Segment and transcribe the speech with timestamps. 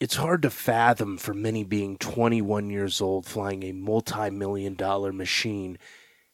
[0.00, 5.12] It's hard to fathom for many being 21 years old flying a multi million dollar
[5.12, 5.76] machine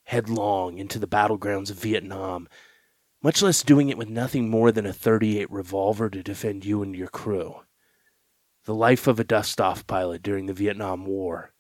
[0.05, 2.49] headlong into the battlegrounds of Vietnam,
[3.25, 6.95] much less doing it with nothing more than a 38 revolver to defend you and
[6.95, 7.63] your crew.
[8.67, 11.53] The life of a dust off pilot during the Vietnam War,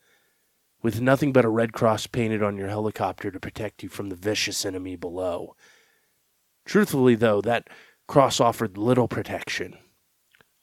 [0.82, 4.14] with nothing but a red cross painted on your helicopter to protect you from the
[4.14, 5.56] vicious enemy below.
[6.64, 7.66] Truthfully, though, that
[8.06, 9.76] cross offered little protection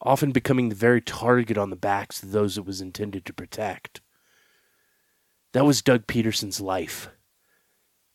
[0.04, 4.02] often becoming the very target on the backs of those it was intended to protect.
[5.54, 7.10] That was Doug Petersen's life.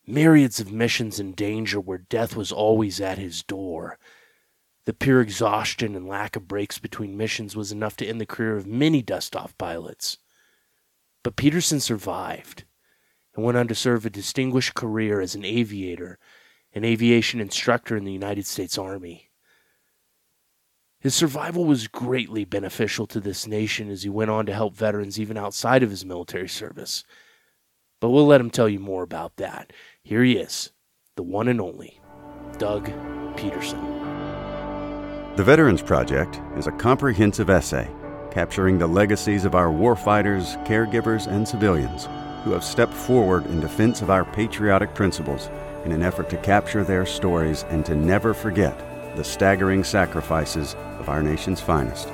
[0.07, 3.99] Myriads of missions in danger where death was always at his door.
[4.85, 8.57] The pure exhaustion and lack of breaks between missions was enough to end the career
[8.57, 10.19] of many dust off pilots.
[11.23, 12.65] But Petersen survived
[13.35, 16.19] and went on to serve a distinguished career as an aviator,
[16.75, 19.28] an aviation instructor in the United States Army.
[21.01, 25.21] His survival was greatly beneficial to this nation as he went on to help veterans
[25.21, 27.05] even outside of his military service.
[28.01, 29.73] But we'll let him tell you more about that.
[30.03, 30.73] Here he is,
[31.15, 32.01] the one and only
[32.59, 32.87] Doug
[33.37, 33.81] Petersen.
[35.37, 37.89] The Veterans Project is a comprehensive essay
[38.33, 42.09] capturing the legacies of our warfighters, caregivers, and civilians
[42.43, 45.49] who have stepped forward in defense of our patriotic principles
[45.85, 48.77] in an effort to capture their stories and to never forget
[49.17, 50.77] the staggering sacrifices
[51.09, 52.09] our nation's finest.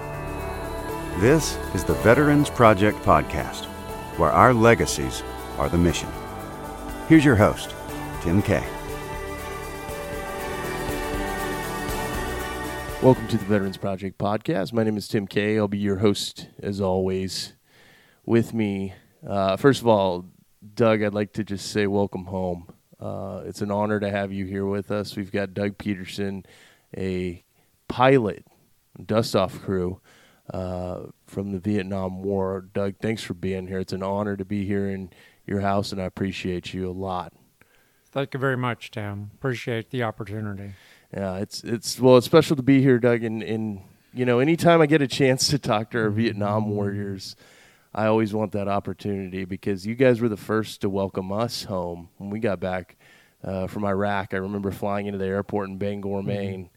[1.20, 3.66] This is the Veterans Project Podcast,
[4.16, 5.22] where our legacies
[5.58, 6.08] are the mission.
[7.08, 7.74] Here's your host,
[8.22, 8.64] Tim Kay.
[13.02, 14.72] Welcome to the Veterans Project Podcast.
[14.72, 15.58] My name is Tim Kay.
[15.58, 17.52] I'll be your host as always.
[18.24, 18.94] With me,
[19.28, 20.24] uh, first of all,
[20.74, 22.72] Doug, I'd like to just say welcome home.
[22.98, 25.16] Uh, it's an honor to have you here with us.
[25.16, 26.46] We've got Doug Petersen,
[26.96, 27.44] a
[27.88, 28.46] pilot,
[29.04, 30.00] dust off crew
[30.52, 32.66] uh, from the Vietnam War.
[32.72, 33.78] Doug, thanks for being here.
[33.78, 35.10] It's an honor to be here in
[35.46, 37.32] your house, and I appreciate you a lot.
[38.12, 39.30] Thank you very much, Tim.
[39.34, 40.74] Appreciate the opportunity.
[41.12, 43.24] Yeah, it's it's well, it's special to be here, Doug.
[43.24, 43.80] And, and
[44.12, 47.36] you know, anytime I get a chance to talk to our Vietnam warriors,
[47.94, 52.08] I always want that opportunity because you guys were the first to welcome us home
[52.18, 52.96] when we got back
[53.42, 54.34] uh, from Iraq.
[54.34, 56.70] I remember flying into the airport in Bangor, Maine,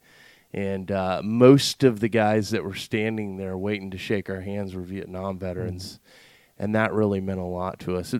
[0.52, 4.74] and uh, most of the guys that were standing there waiting to shake our hands
[4.74, 6.64] were Vietnam veterans, mm-hmm.
[6.64, 8.14] and that really meant a lot to us.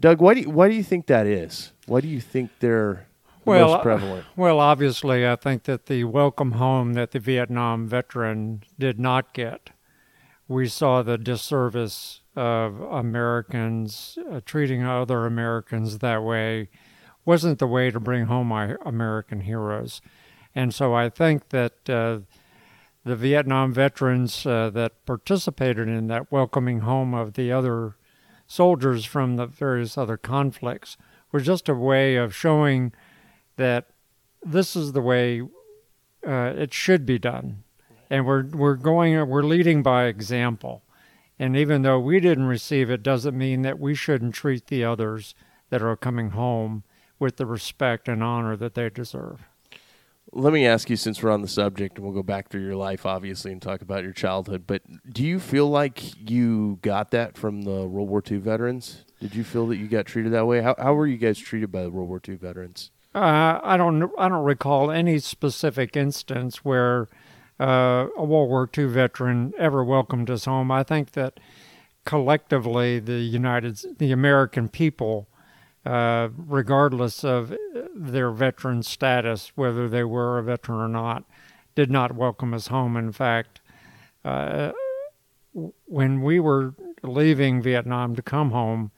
[0.00, 1.72] Doug, why do you, why do you think that is?
[1.86, 3.06] Why do you think they're
[3.44, 4.26] well, most prevalent?
[4.26, 9.32] Uh, well, obviously, I think that the welcome home that the Vietnam veteran did not
[9.32, 9.70] get,
[10.46, 16.68] we saw the disservice of Americans uh, treating other Americans that way
[17.24, 20.00] wasn't the way to bring home our American heroes.
[20.54, 22.20] And so I think that uh,
[23.04, 27.96] the Vietnam veterans uh, that participated in that welcoming home of the other
[28.46, 30.96] soldiers from the various other conflicts
[31.30, 32.92] were just a way of showing
[33.56, 33.90] that
[34.42, 35.42] this is the way
[36.26, 37.62] uh, it should be done.
[38.10, 40.82] And we're, we're going, we're leading by example.
[41.38, 45.34] And even though we didn't receive it, doesn't mean that we shouldn't treat the others
[45.70, 46.84] that are coming home
[47.18, 49.47] with the respect and honor that they deserve.
[50.32, 52.76] Let me ask you, since we're on the subject, and we'll go back through your
[52.76, 54.64] life, obviously, and talk about your childhood.
[54.66, 59.04] But do you feel like you got that from the World War II veterans?
[59.20, 60.60] Did you feel that you got treated that way?
[60.60, 62.90] How how were you guys treated by the World War II veterans?
[63.14, 67.08] Uh, I don't I don't recall any specific instance where
[67.58, 70.70] uh, a World War II veteran ever welcomed us home.
[70.70, 71.40] I think that
[72.04, 75.28] collectively, the United the American people
[75.84, 77.54] uh, regardless of
[77.94, 81.24] their veteran status, whether they were a veteran or not,
[81.74, 82.96] did not welcome us home.
[82.96, 83.60] In fact,
[84.24, 84.72] uh,
[85.86, 88.90] when we were leaving Vietnam to come home,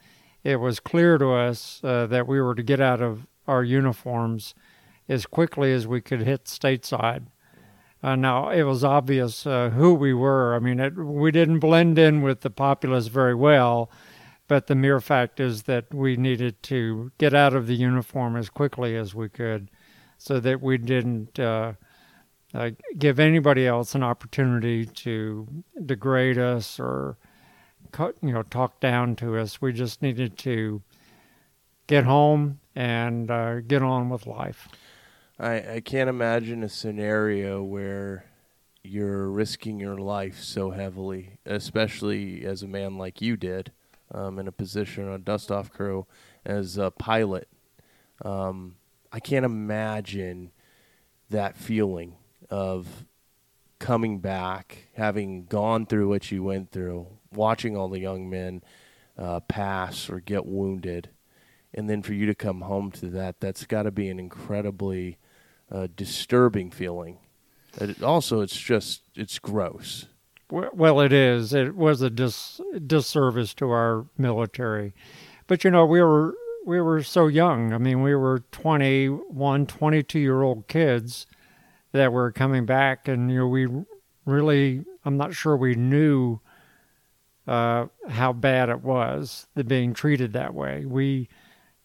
[0.42, 4.54] it was clear to us uh, that we were to get out of our uniforms
[5.08, 7.26] as quickly as we could hit stateside.
[8.02, 10.54] Uh, now, it was obvious uh, who we were.
[10.54, 13.91] I mean, it, we didn't blend in with the populace very well,
[14.50, 18.50] but the mere fact is that we needed to get out of the uniform as
[18.50, 19.70] quickly as we could
[20.18, 21.74] so that we didn't uh,
[22.52, 25.47] uh, give anybody else an opportunity to
[25.86, 27.16] degrade us or
[27.97, 29.62] you know talk down to us.
[29.62, 30.82] We just needed to
[31.86, 34.66] get home and uh, get on with life.
[35.38, 38.24] I, I can't imagine a scenario where
[38.82, 43.70] you're risking your life so heavily, especially as a man like you did
[44.12, 46.07] um, in a position on dust off crew
[46.45, 47.48] as a pilot.
[48.24, 48.77] Um,
[49.12, 50.53] I can't imagine
[51.30, 52.16] that feeling
[52.48, 53.07] of
[53.78, 58.62] coming back, having gone through what you went through, watching all the young men
[59.18, 61.10] uh, pass or get wounded,
[61.72, 65.18] and then for you to come home to that, that's got to be an incredibly
[65.71, 67.18] uh, disturbing feeling.
[67.80, 70.07] It, also, it's just it's gross.
[70.50, 71.52] Well, it is.
[71.52, 74.94] It was a dis- disservice to our military,
[75.47, 76.34] but you know we were
[76.66, 77.72] we were so young.
[77.72, 81.26] I mean, we were 21, 22 year old kids
[81.92, 83.68] that were coming back, and you know we
[84.26, 86.41] really I'm not sure we knew
[87.47, 90.84] uh, how bad it was the being treated that way.
[90.84, 91.28] We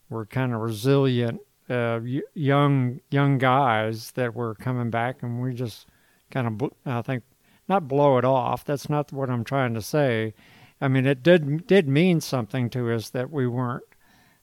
[0.10, 2.00] were kind of resilient uh,
[2.34, 5.88] young young guys that were coming back, and we just
[6.32, 7.24] kind of I think
[7.68, 8.64] not blow it off.
[8.64, 10.34] That's not what I'm trying to say.
[10.82, 13.84] I mean, it did did mean something to us that we weren't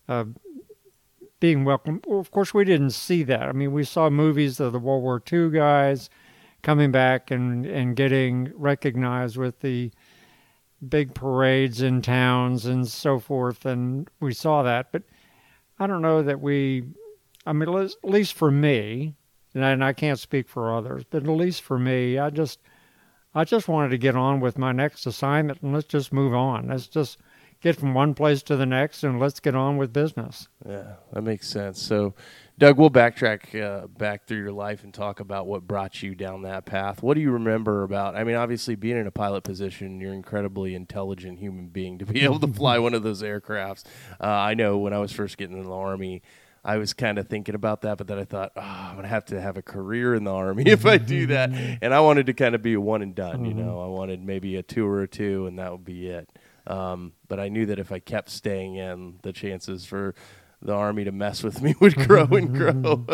[0.08, 0.24] uh,
[1.40, 2.00] being welcome.
[2.08, 3.42] Of course, we didn't see that.
[3.42, 6.10] I mean, we saw movies of the World War II guys
[6.62, 9.90] coming back and and getting recognized with the
[10.88, 14.90] big parades in towns and so forth, and we saw that.
[14.90, 15.02] But
[15.78, 16.84] I don't know that we
[17.46, 19.14] I mean, at least for me,
[19.54, 22.60] and I can't speak for others, but at least for me, I just,
[23.34, 26.68] I just wanted to get on with my next assignment and let's just move on.
[26.68, 27.18] Let's just
[27.62, 30.48] get from one place to the next and let's get on with business.
[30.68, 31.80] Yeah, that makes sense.
[31.80, 32.14] So,
[32.58, 36.42] Doug, we'll backtrack uh, back through your life and talk about what brought you down
[36.42, 37.02] that path.
[37.02, 38.16] What do you remember about?
[38.16, 42.06] I mean, obviously, being in a pilot position, you're an incredibly intelligent human being to
[42.06, 43.84] be able to fly one of those aircrafts.
[44.20, 46.22] Uh, I know when I was first getting in the Army,
[46.64, 49.24] I was kind of thinking about that, but then I thought, oh, I'm gonna have
[49.26, 51.50] to have a career in the army if I do that.
[51.50, 51.74] Mm-hmm.
[51.82, 53.38] And I wanted to kind of be a one and done.
[53.38, 53.44] Mm-hmm.
[53.46, 56.28] You know, I wanted maybe a tour or two, and that would be it.
[56.66, 60.14] Um, but I knew that if I kept staying in, the chances for
[60.64, 63.04] the army to mess with me would grow and grow.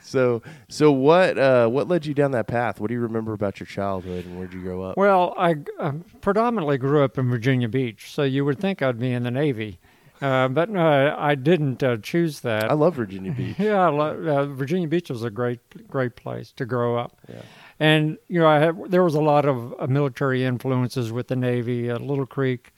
[0.02, 2.80] so, so what uh, what led you down that path?
[2.80, 4.96] What do you remember about your childhood and where'd you grow up?
[4.96, 9.12] Well, I uh, predominantly grew up in Virginia Beach, so you would think I'd be
[9.12, 9.78] in the Navy.
[10.22, 12.70] Uh, but no, I didn't uh, choose that.
[12.70, 13.58] I love Virginia Beach.
[13.58, 17.18] yeah, uh, Virginia Beach was a great, great place to grow up.
[17.28, 17.42] Yeah.
[17.80, 21.36] And you know, I had, there was a lot of uh, military influences with the
[21.36, 22.72] Navy Little Creek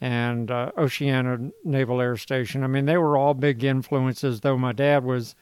[0.00, 2.62] and uh, Oceana Naval Air Station.
[2.62, 4.42] I mean, they were all big influences.
[4.42, 5.34] Though my dad was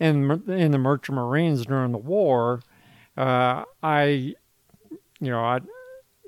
[0.00, 2.60] in in the Merchant Marines during the war,
[3.16, 4.34] uh, I,
[5.20, 5.60] you know, I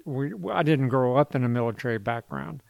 [0.04, 2.62] we I didn't grow up in a military background.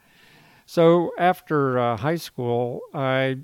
[0.73, 3.37] So after uh, high school, I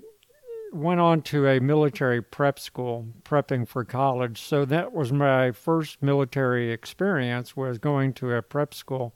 [0.73, 4.41] went on to a military prep school, prepping for college.
[4.41, 9.13] So that was my first military experience was going to a prep school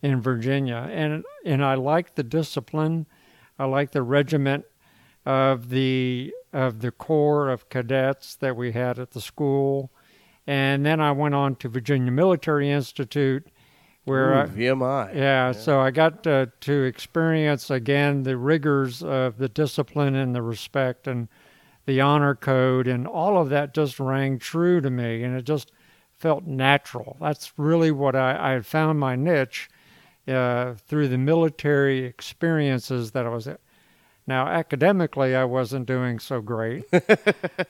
[0.00, 3.04] in Virginia, and and I liked the discipline.
[3.58, 4.64] I liked the regiment
[5.26, 9.92] of the of the corps of cadets that we had at the school,
[10.46, 13.46] and then I went on to Virginia Military Institute
[14.04, 15.14] where Ooh, I, VMI.
[15.14, 20.34] Yeah, yeah, so I got to, to experience again the rigors of the discipline and
[20.34, 21.28] the respect and
[21.86, 25.72] the honor code, and all of that just rang true to me, and it just
[26.18, 27.16] felt natural.
[27.20, 29.68] That's really what I, I had found my niche
[30.28, 33.48] uh, through the military experiences that I was
[34.26, 36.84] now, academically, I wasn't doing so great.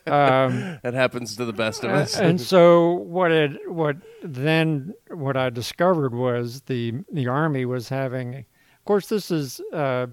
[0.04, 2.18] Um, that happens to the best of us.
[2.18, 8.34] and so, what it, what then what I discovered was the the army was having.
[8.34, 10.06] Of course, this is uh,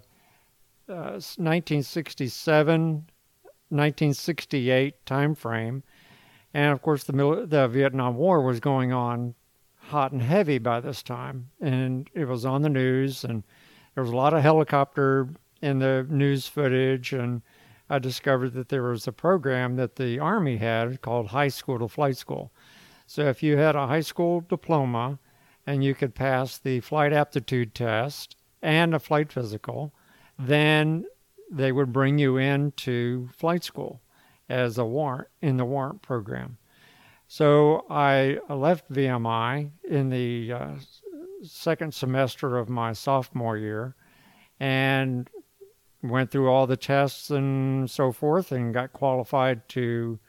[0.88, 2.82] uh, 1967,
[3.70, 5.84] 1968 time frame,
[6.54, 9.36] and of course, the the Vietnam War was going on
[9.76, 13.44] hot and heavy by this time, and it was on the news, and
[13.96, 15.28] there was a lot of helicopter
[15.62, 17.42] in the news footage, and
[17.90, 21.88] I discovered that there was a program that the Army had called High School to
[21.88, 22.52] Flight School.
[23.08, 25.18] So if you had a high school diploma
[25.66, 29.94] and you could pass the flight aptitude test and a flight physical,
[30.38, 31.06] then
[31.52, 34.02] they would bring you into flight school
[34.48, 36.58] as a warrant in the warrant program.
[37.28, 40.72] So I left VMI in the uh,
[41.44, 43.96] second semester of my sophomore year
[44.60, 45.30] and
[46.02, 50.20] went through all the tests and so forth and got qualified to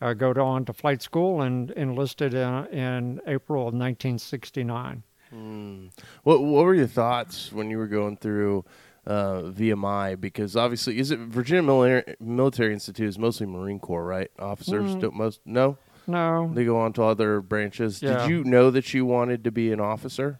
[0.00, 5.02] uh, go to, on to flight school and enlisted in, in April of 1969.
[5.34, 5.90] Mm.
[6.22, 8.64] What What were your thoughts when you were going through
[9.06, 10.20] uh, VMI?
[10.20, 14.30] Because obviously, is it Virginia Military, Military Institute is mostly Marine Corps, right?
[14.38, 15.00] Officers mm.
[15.00, 15.78] don't most no.
[16.08, 18.00] No, they go on to other branches.
[18.00, 18.18] Yeah.
[18.18, 20.38] Did you know that you wanted to be an officer?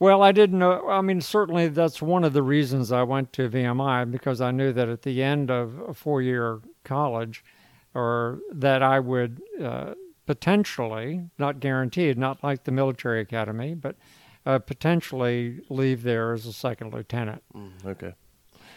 [0.00, 0.88] Well, I didn't know.
[0.88, 4.72] I mean, certainly that's one of the reasons I went to VMI because I knew
[4.72, 7.44] that at the end of a four year college,
[7.94, 9.92] or that I would uh,
[10.24, 13.96] potentially, not guaranteed, not like the military academy, but
[14.46, 17.42] uh, potentially leave there as a second lieutenant.
[17.54, 18.14] Mm, okay.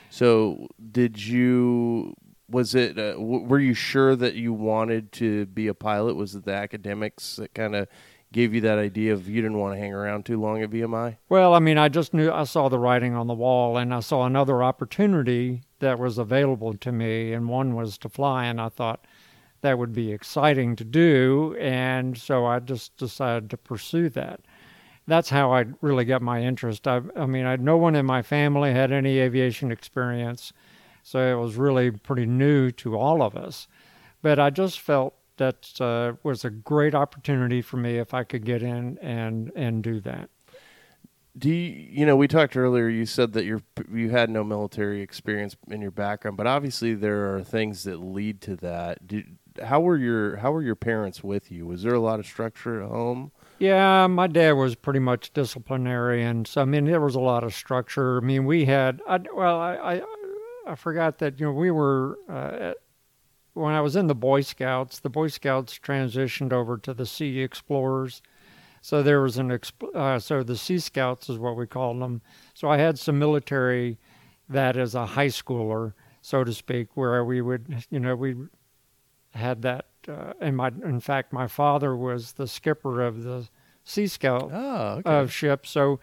[0.10, 2.16] So, did you?
[2.50, 3.00] Was it?
[3.00, 6.16] Uh, w- were you sure that you wanted to be a pilot?
[6.16, 7.88] Was it the academics that kind of
[8.34, 11.16] gave you that idea of you didn't want to hang around too long at VMI?
[11.30, 14.02] Well, I mean, I just knew I saw the writing on the wall, and I
[14.02, 18.70] saw another opportunity that was available to me, and one was to fly, and I
[18.70, 19.06] thought
[19.62, 24.42] that would be exciting to do, and so I just decided to pursue that.
[25.08, 26.88] That's how I really got my interest.
[26.88, 30.52] I, I mean, I, no one in my family had any aviation experience,
[31.04, 33.68] so it was really pretty new to all of us.
[34.22, 35.14] But I just felt
[35.44, 39.84] that uh, was a great opportunity for me if I could get in and and
[39.84, 40.30] do that.
[41.36, 42.16] Do you, you know?
[42.16, 42.88] We talked earlier.
[42.88, 47.36] You said that you you had no military experience in your background, but obviously there
[47.36, 49.08] are things that lead to that.
[49.08, 51.66] Did, how were your How were your parents with you?
[51.66, 53.32] Was there a lot of structure at home?
[53.60, 56.46] Yeah, my dad was pretty much disciplinarian.
[56.46, 58.18] So I mean, there was a lot of structure.
[58.18, 59.02] I mean, we had.
[59.08, 60.02] I, well, I, I
[60.66, 62.74] I forgot that you know we were uh,
[63.54, 65.00] when I was in the Boy Scouts.
[65.00, 68.22] The Boy Scouts transitioned over to the Sea Explorers.
[68.82, 69.58] So there was an
[69.96, 72.22] uh, so the Sea Scouts is what we called them.
[72.54, 73.98] So I had some military
[74.50, 78.36] that as a high schooler, so to speak, where we would you know we
[79.34, 79.86] had that.
[80.06, 83.48] Uh, and my in fact my father was the skipper of the
[83.86, 85.10] Sea Scout oh, okay.
[85.10, 85.66] of ship.
[85.66, 86.02] So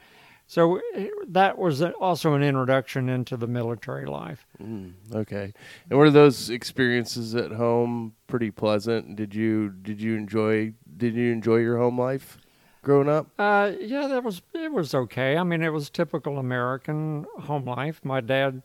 [0.51, 0.81] so
[1.29, 4.49] that was also an introduction into the military life.
[4.61, 5.53] Mm, okay,
[5.89, 9.15] and were those experiences at home pretty pleasant?
[9.15, 12.37] Did you did you enjoy did you enjoy your home life
[12.83, 13.29] growing up?
[13.39, 15.37] Uh, yeah, that was it was okay.
[15.37, 18.01] I mean, it was typical American home life.
[18.05, 18.63] My dad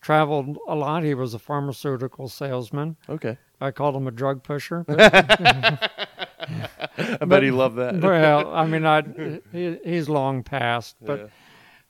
[0.00, 1.02] traveled a lot.
[1.02, 2.94] He was a pharmaceutical salesman.
[3.08, 4.84] Okay, I called him a drug pusher.
[7.20, 8.00] I bet he loved that.
[8.00, 9.02] well, I mean, I
[9.52, 11.30] he, he's long past, but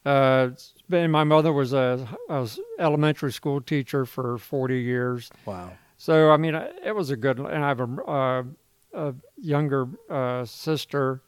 [0.05, 0.53] yeah.
[0.91, 2.49] uh, my mother was a, a,
[2.79, 5.31] elementary school teacher for forty years.
[5.45, 5.73] Wow.
[5.97, 8.43] So I mean, it was a good, and I have a, uh,
[8.95, 11.23] a younger uh, sister,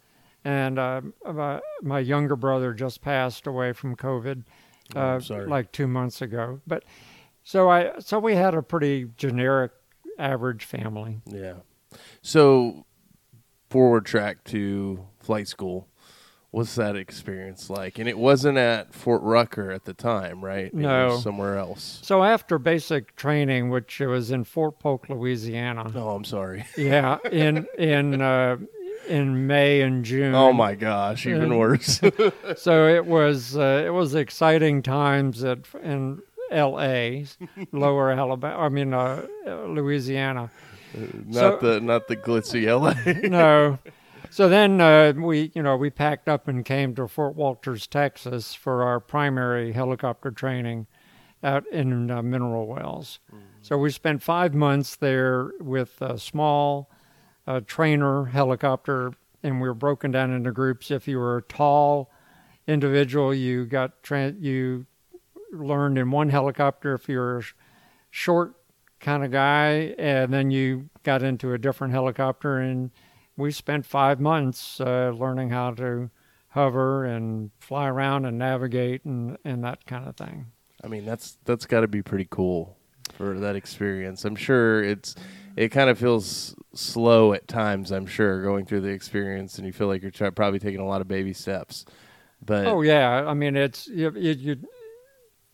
[0.45, 4.45] and uh, my, my, younger brother just passed away from COVID,
[4.95, 6.61] oh, like two months ago.
[6.67, 6.85] But
[7.43, 9.73] so I, so we had a pretty generic,
[10.19, 11.21] average family.
[11.27, 11.55] Yeah.
[12.23, 12.87] So
[13.71, 15.87] forward track to flight school.
[16.51, 18.01] What's that experience like?
[18.01, 20.75] And it wasn't at Fort Rucker at the time, right?
[20.75, 22.01] No, somewhere else.
[22.03, 25.93] So after basic training, which was in Fort Polk, Louisiana.
[25.95, 26.67] Oh, I'm sorry.
[26.77, 28.57] yeah, in in uh,
[29.09, 30.35] in May and June.
[30.35, 32.01] Oh my gosh, even worse.
[32.57, 37.27] so it was uh, it was exciting times at in L.A.,
[37.73, 38.59] Lower Alabama.
[38.59, 40.51] I mean uh, Louisiana
[40.95, 43.29] not so, the not the glitzy LA.
[43.29, 43.79] no.
[44.31, 48.55] So then uh, we, you know, we packed up and came to Fort Walters, Texas,
[48.55, 50.87] for our primary helicopter training
[51.43, 53.19] out in uh, Mineral Wells.
[53.35, 53.39] Mm.
[53.63, 56.91] So we spent five months there with a small
[57.47, 60.91] uh, trainer helicopter, and we were broken down into groups.
[60.91, 62.11] If you were a tall
[62.69, 64.87] individual, you got tra- you
[65.53, 66.95] learned in one helicopter.
[66.95, 67.43] If you're
[68.11, 68.55] short
[69.01, 72.91] kind of guy, and then you got into a different helicopter, and
[73.37, 76.11] we spent five months uh, learning how to
[76.49, 80.47] hover and fly around and navigate and, and that kind of thing.
[80.83, 82.77] I mean, that's that's got to be pretty cool
[83.17, 84.25] for that experience.
[84.25, 85.15] I'm sure it's
[85.57, 87.91] it kind of feels slow at times.
[87.91, 91.01] I'm sure going through the experience, and you feel like you're probably taking a lot
[91.01, 91.85] of baby steps.
[92.45, 94.57] But oh yeah, I mean it's you, you, you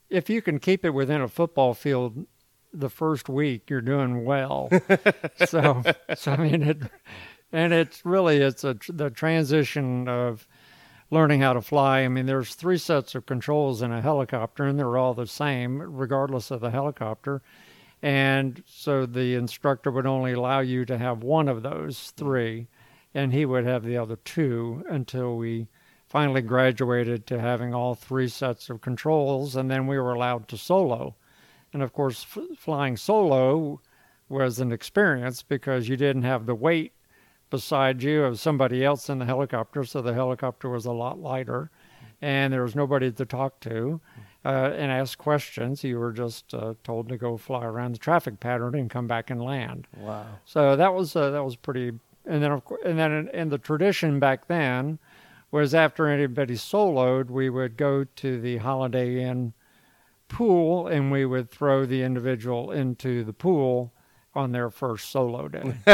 [0.09, 2.27] if you can keep it within a football field
[2.73, 4.71] the first week you're doing well.
[5.47, 5.83] so,
[6.15, 6.79] so I mean it,
[7.53, 10.47] and it's really it's a the transition of
[11.11, 12.01] learning how to fly.
[12.01, 15.81] I mean, there's three sets of controls in a helicopter, and they're all the same
[15.81, 17.43] regardless of the helicopter.
[18.03, 22.69] And so the instructor would only allow you to have one of those three,
[23.15, 25.69] and he would have the other two until we
[26.09, 30.57] finally graduated to having all three sets of controls, and then we were allowed to
[30.57, 31.17] solo.
[31.77, 33.83] And of course, f- flying solo
[34.31, 36.95] was an experience because you didn't have the weight
[37.51, 41.71] beside you of somebody else in the helicopter, so the helicopter was a lot lighter,
[42.23, 44.01] and there was nobody to talk to
[44.47, 45.85] uh, and ask questions.
[45.85, 49.29] You were just uh, told to go fly around the traffic pattern and come back
[49.29, 49.87] and land.
[49.99, 50.25] Wow!
[50.47, 51.93] So that was uh, that was pretty.
[52.25, 54.99] And then of course, and then in, in the tradition back then
[55.51, 59.53] was after anybody soloed, we would go to the Holiday Inn
[60.29, 63.93] pool and we would throw the individual into the pool
[64.35, 65.75] on their first solo day.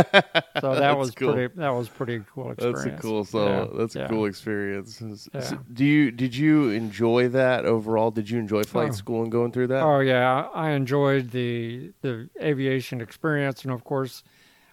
[0.60, 1.32] so that was cool.
[1.32, 1.54] pretty.
[1.54, 2.82] That was pretty cool experience.
[2.84, 3.70] That's a cool solo.
[3.72, 4.08] Yeah, That's a yeah.
[4.08, 5.00] cool experience.
[5.32, 5.52] Yeah.
[5.72, 8.10] Do you did you enjoy that overall?
[8.10, 8.92] Did you enjoy flight Oh.
[8.94, 9.82] school and going through that?
[9.84, 14.24] Oh yeah, I enjoyed the the aviation experience, and of course,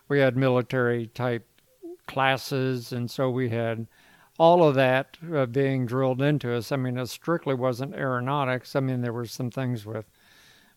[0.08, 1.46] we had military type
[2.08, 3.86] classes, and so we had
[4.40, 6.72] all of that uh, being drilled into us.
[6.72, 8.76] I mean, it strictly wasn't aeronautics.
[8.76, 10.06] I mean, there were some things with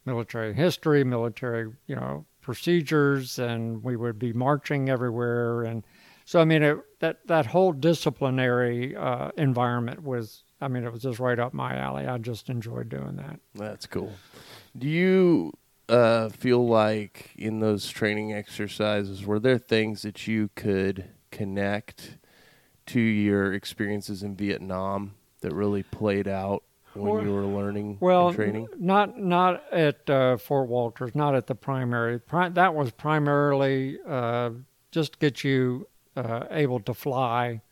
[0.04, 5.84] military history, military, you know, procedures, and we would be marching everywhere, and
[6.24, 10.44] so I mean, it, that that whole disciplinary uh, environment was.
[10.60, 12.06] I mean, it was just right up my alley.
[12.06, 13.40] I just enjoyed doing that.
[13.52, 14.12] That's cool.
[14.78, 15.52] Do you
[15.88, 22.16] uh, feel like in those training exercises were there things that you could connect
[22.86, 26.62] to your experiences in Vietnam that really played out
[26.94, 28.68] when Well- you were learning Well, and training?
[28.78, 32.18] not not at uh, Fort Walters, not at the primary.
[32.18, 34.50] Pri- that was primarily uh,
[34.90, 37.62] just to get you uh, able to fly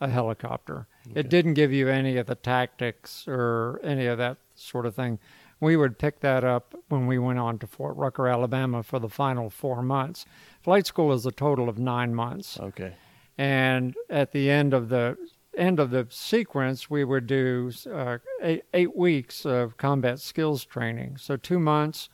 [0.00, 0.86] a helicopter.
[1.14, 5.18] It didn't give you any of the tactics or any of that sort of thing.
[5.58, 9.08] We would pick that up when we went on to Fort Rucker, Alabama, for the
[9.08, 10.24] final four months.
[10.62, 12.94] Flight school is a total of nine months Okay.
[13.40, 15.16] And at the end of the
[15.56, 21.16] end of the sequence we would do uh, eight, eight weeks of combat skills training.
[21.16, 22.10] So two months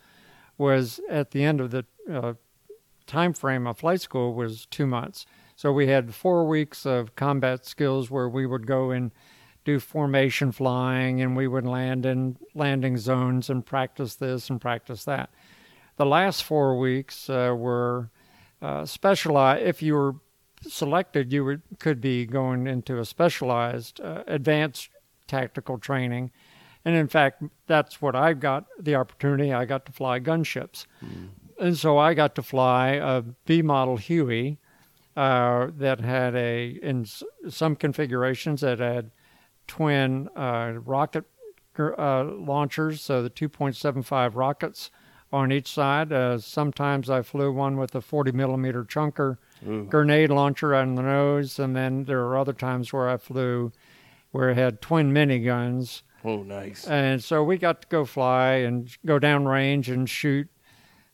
[0.57, 2.35] was at the end of the uh,
[3.09, 5.27] time frame of flight school was two months.
[5.57, 9.11] So we had four weeks of combat skills where we would go and
[9.65, 15.05] do formation flying and we would land in landing zones and practice this and practice
[15.05, 15.31] that.
[15.97, 18.11] The last four weeks uh, were
[18.63, 20.15] uh, specialized if you were
[20.63, 24.91] selected, you would, could be going into a specialized, uh, advanced
[25.27, 26.31] tactical training.
[26.85, 29.53] And in fact, that's what I got the opportunity.
[29.53, 30.87] I got to fly gunships.
[31.59, 34.59] And so I got to fly a B model Huey
[35.17, 39.11] uh, that had a, in s- some configurations, that had
[39.67, 41.25] twin uh, rocket
[41.79, 44.91] uh, launchers, so the 2.75 rockets
[45.33, 46.13] on each side.
[46.13, 49.39] Uh, sometimes I flew one with a 40 millimeter chunker
[49.89, 53.73] grenade launcher on the nose, and then there were other times where I flew
[54.31, 56.03] where it had twin miniguns.
[56.25, 56.87] Oh, nice.
[56.87, 60.49] And so we got to go fly and go down range and shoot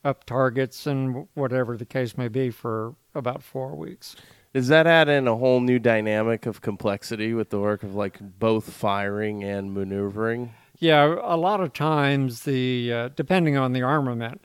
[0.04, 4.16] up targets and whatever the case may be for about four weeks.
[4.52, 8.18] Does that add in a whole new dynamic of complexity with the work of like
[8.38, 10.52] both firing and maneuvering?
[10.78, 14.44] Yeah, a lot of times the uh, depending on the armament.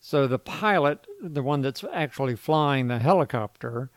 [0.00, 3.90] So the pilot, the one that's actually flying the helicopter,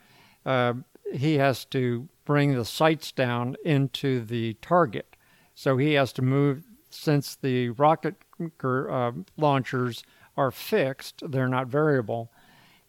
[0.45, 0.73] uh,
[1.13, 5.15] he has to bring the sights down into the target.
[5.55, 8.15] So he has to move since the rocket
[8.63, 10.03] uh, launchers
[10.35, 12.31] are fixed; they're not variable.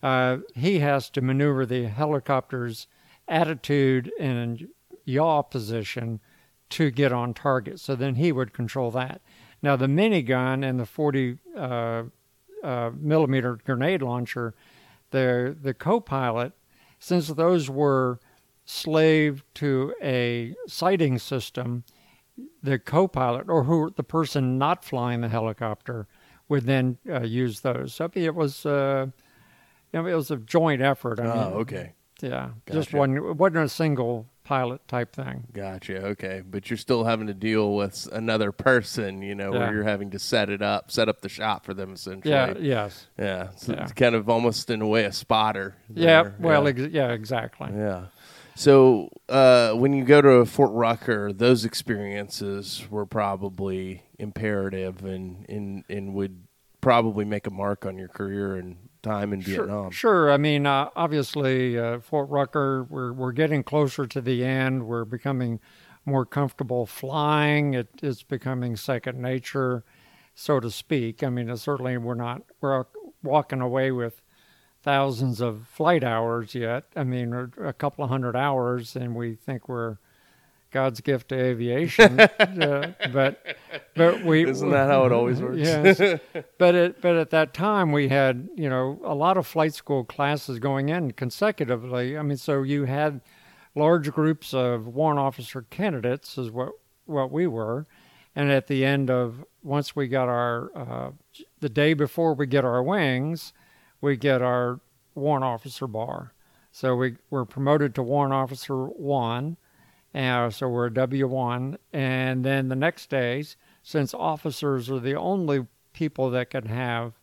[0.02, 2.88] Uh, he has to maneuver the helicopter's
[3.28, 4.68] attitude and
[5.04, 6.20] yaw position
[6.70, 7.78] to get on target.
[7.80, 9.20] So then he would control that.
[9.62, 11.38] Now the minigun and the 40
[12.64, 14.54] uh, millimeter grenade launcher,
[15.10, 16.52] the the co-pilot,
[16.98, 18.18] since those were
[18.64, 21.84] slave to a sighting system,
[22.62, 26.06] the co-pilot or who the person not flying the helicopter
[26.48, 27.94] would then uh, use those.
[27.94, 28.66] So it was.
[28.66, 29.06] Uh,
[29.92, 31.20] you know, it was a joint effort.
[31.20, 31.92] I Oh, mean, okay.
[32.20, 33.16] Yeah, just one.
[33.16, 35.44] It wasn't a single pilot type thing.
[35.52, 36.04] Gotcha.
[36.08, 39.58] Okay, but you're still having to deal with another person, you know, Yeah.
[39.60, 42.30] where you're having to set it up, set up the shop for them essentially.
[42.32, 42.54] Yeah.
[42.58, 43.06] Yes.
[43.18, 43.48] Yeah.
[43.56, 43.82] So Yeah.
[43.82, 45.76] it's kind of almost in a way a spotter.
[45.88, 46.62] Well.
[46.64, 46.68] yeah.
[46.68, 47.12] Ex- yeah.
[47.12, 47.70] Exactly.
[47.74, 48.06] Yeah.
[48.56, 55.84] So uh, when you go to Fort Rucker, those experiences were probably imperative and, and,
[55.88, 56.44] and would
[56.80, 59.90] probably make a mark on your career and time in Vietnam.
[59.92, 60.32] Sure.
[60.32, 64.86] I mean, uh, obviously, uh, Fort Rucker, we're we're getting closer to the end.
[64.86, 65.60] We're becoming
[66.04, 67.74] more comfortable flying.
[67.74, 69.84] It, It is becoming second nature,
[70.34, 71.22] so to speak.
[71.22, 72.84] I mean, certainly we're not we're
[73.22, 74.20] walking away with
[74.82, 76.84] thousands of flight hours yet.
[76.94, 79.96] I mean, a couple of hundred hours, and we think we're
[80.74, 82.18] God's gift to aviation.
[82.20, 83.40] uh, but
[83.94, 85.58] but we Isn't that how it always works?
[85.58, 86.20] yes.
[86.58, 90.04] but at but at that time we had you know a lot of flight school
[90.04, 92.18] classes going in consecutively.
[92.18, 93.20] I mean, so you had
[93.76, 96.72] large groups of warrant officer candidates, is what
[97.06, 97.86] what we were,
[98.34, 101.10] and at the end of once we got our uh,
[101.60, 103.52] the day before we get our wings,
[104.00, 104.80] we get our
[105.14, 106.32] warrant officer bar.
[106.72, 109.56] So we were promoted to warrant officer one.
[110.14, 111.76] Uh, so we're W1.
[111.92, 117.14] And then the next days, since officers are the only people that can have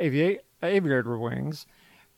[0.00, 1.66] avi- aviator wings.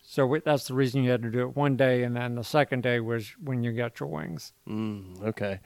[0.03, 2.45] So we, that's the reason you had to do it one day, and then the
[2.45, 4.53] second day was when you got your wings.
[4.69, 5.61] Mm, okay.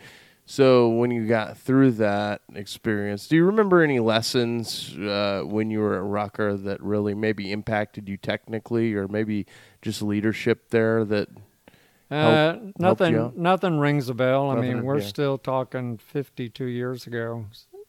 [0.45, 5.81] So when you got through that experience, do you remember any lessons uh, when you
[5.81, 9.47] were at Rucker that really maybe impacted you technically, or maybe
[9.83, 11.29] just leadership there that?
[12.11, 14.51] Uh, you nothing, nothing rings a bell.
[14.51, 15.07] I Nothing, mean, we're yeah.
[15.07, 17.47] still talking 52 years ago.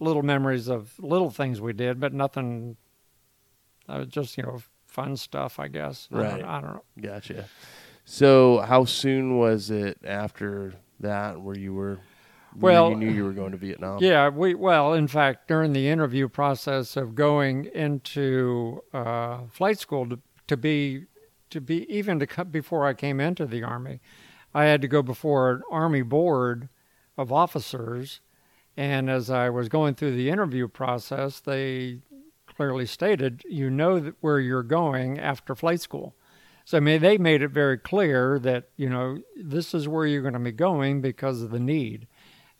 [0.00, 2.76] little memories of little things we did, but nothing.
[3.88, 6.08] Uh, just you know, fun stuff, I guess.
[6.12, 6.44] I don't- Right.
[6.44, 6.82] I don't know.
[7.00, 7.46] Gotcha.
[8.04, 11.98] So how soon was it after that where you were?
[12.56, 13.98] Well- you knew you were going to Vietnam.
[14.00, 20.08] Yeah, we well, in fact, during the interview process of going into uh, flight school
[20.08, 21.06] to, to be
[21.50, 24.00] to be even to come before I came into the army,
[24.54, 26.68] I had to go before an army board
[27.16, 28.20] of officers,
[28.76, 32.00] and as I was going through the interview process, they
[32.46, 36.14] clearly stated, "You know that where you're going after flight school."
[36.64, 40.22] So I mean, they made it very clear that you know this is where you're
[40.22, 42.06] going to be going because of the need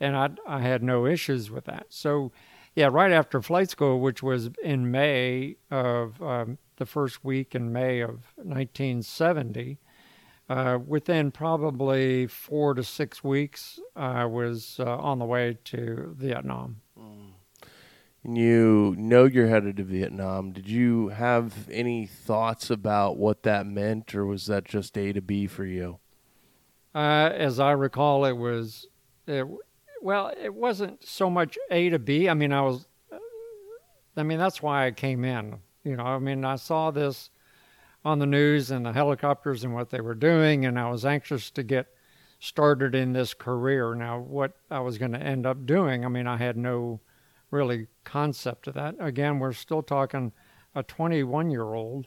[0.00, 1.86] and I, I had no issues with that.
[1.90, 2.32] So,
[2.74, 7.72] yeah, right after flight school, which was in May of um, the first week in
[7.72, 9.78] May of 1970,
[10.48, 16.80] uh, within probably four to six weeks, I was uh, on the way to Vietnam.
[18.22, 20.52] And you know you're headed to Vietnam.
[20.52, 25.22] Did you have any thoughts about what that meant, or was that just A to
[25.22, 26.00] B for you?
[26.94, 28.86] Uh, as I recall, it was,
[29.26, 29.46] it,
[30.00, 32.28] well, it wasn't so much A to B.
[32.28, 32.86] I mean, I was,
[34.16, 35.58] I mean, that's why I came in.
[35.84, 37.30] You know, I mean, I saw this
[38.04, 41.50] on the news and the helicopters and what they were doing, and I was anxious
[41.52, 41.86] to get
[42.38, 43.94] started in this career.
[43.94, 47.00] Now, what I was going to end up doing, I mean, I had no
[47.50, 48.94] really concept of that.
[49.00, 50.32] Again, we're still talking
[50.74, 52.06] a 21 year old,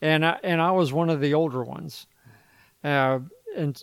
[0.00, 2.06] and I, and I was one of the older ones,
[2.84, 3.20] uh,
[3.56, 3.82] and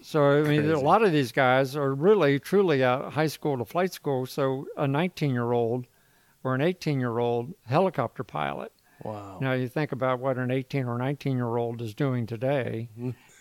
[0.00, 3.64] so I mean, a lot of these guys are really truly out high school to
[3.64, 4.26] flight school.
[4.26, 5.86] So a 19 year old
[6.44, 8.72] or an 18 year old helicopter pilot.
[9.04, 9.38] Wow.
[9.40, 12.88] Now you think about what an 18 or 19 year old is doing today,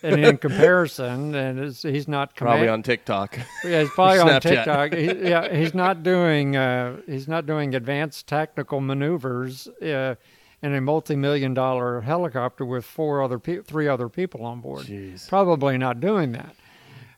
[0.04, 3.40] and in comparison, and it's, he's not Probably on TikTok.
[3.64, 4.94] yeah, he's probably on TikTok.
[4.94, 10.14] He, yeah, he's not doing uh, he's not doing advanced tactical maneuvers uh,
[10.62, 14.86] in a multi-million dollar helicopter with four other pe- three other people on board.
[14.86, 15.28] Jeez.
[15.28, 16.56] Probably not doing that.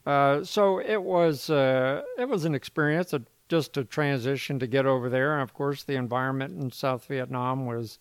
[0.06, 4.86] Uh, so it was uh, it was an experience, uh, just a transition to get
[4.86, 5.34] over there.
[5.34, 8.00] And of course, the environment in South Vietnam was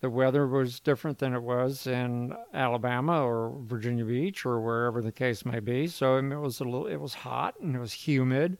[0.00, 5.12] the weather was different than it was in Alabama or Virginia Beach or wherever the
[5.12, 5.86] case may be.
[5.86, 8.58] So I mean, it was a little, it was hot and it was humid,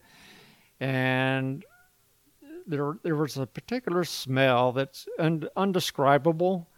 [0.81, 1.64] and
[2.66, 6.68] there there was a particular smell that's un, undescribable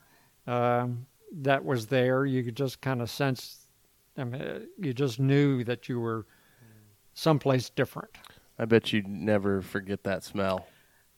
[0.47, 2.25] um, that was there.
[2.27, 3.67] You could just kind of sense.
[4.17, 6.27] I mean, you just knew that you were
[7.15, 8.11] someplace different.
[8.59, 10.67] I bet you'd never forget that smell.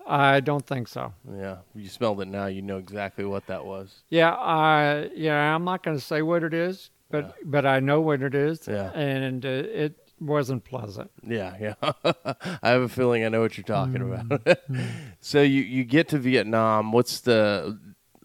[0.06, 1.12] I don't think so.
[1.36, 1.56] Yeah.
[1.74, 4.02] You smelled it now, you know exactly what that was.
[4.08, 8.00] Yeah, I yeah, I'm not going to say what it is, but but I know
[8.00, 8.90] what it is, Yeah.
[8.92, 11.10] and uh, it wasn't pleasant.
[11.26, 11.74] Yeah, yeah.
[12.62, 14.30] I have a feeling I know what you're talking Mm.
[14.30, 14.58] about.
[15.20, 16.92] so you you get to Vietnam.
[16.92, 17.78] What's the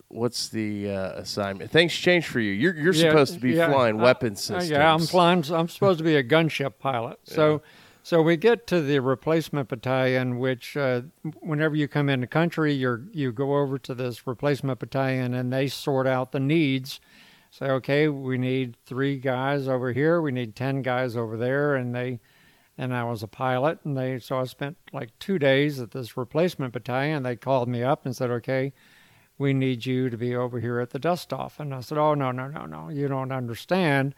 [0.08, 1.72] what's the uh, assignment?
[1.72, 2.52] Things change for you.
[2.52, 4.70] You're you're Yeah, supposed to be yeah, flying uh, weapon uh, systems.
[4.70, 5.44] yeah, I'm flying.
[5.52, 7.20] I'm supposed to be a gunship pilot.
[7.26, 7.62] So,
[8.04, 11.02] so we get to the replacement battalion, which uh,
[11.42, 15.52] whenever you come in into country, you you go over to this replacement battalion, and
[15.54, 17.00] they sort out the needs.
[17.52, 20.20] Say, okay, we need three guys over here.
[20.22, 22.20] We need ten guys over there, and they.
[22.78, 26.18] And I was a pilot, and they so I spent like two days at this
[26.18, 27.22] replacement battalion.
[27.22, 28.74] They called me up and said, "Okay,
[29.42, 31.60] we need you to be over here at the dust off.
[31.60, 34.14] And I said, oh, no, no, no, no, you don't understand.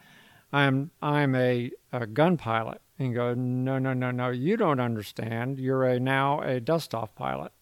[0.52, 2.82] I'm, I'm a, a gun pilot.
[3.00, 5.60] And go, no, no, no, no, you don't understand.
[5.60, 7.54] You're a now a dust off pilot.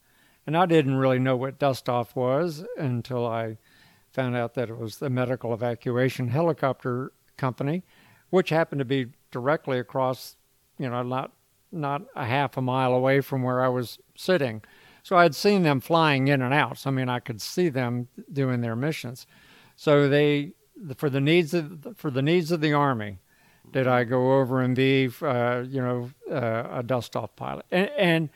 [0.46, 3.58] And I didn't really know what dust off was until I
[4.12, 7.84] found out that it was the medical evacuation helicopter company,
[8.30, 10.36] which happened to be directly across,
[10.78, 11.32] you know, not
[11.72, 14.62] not a half a mile away from where I was sitting.
[15.04, 16.78] So I'd seen them flying in and out.
[16.78, 19.26] So I mean, I could see them doing their missions.
[19.78, 20.52] So they,
[20.98, 23.20] for the needs of for the needs of the army,
[23.72, 27.66] did I go over and be, uh, you know, uh, a dust off pilot?
[27.72, 28.30] And, and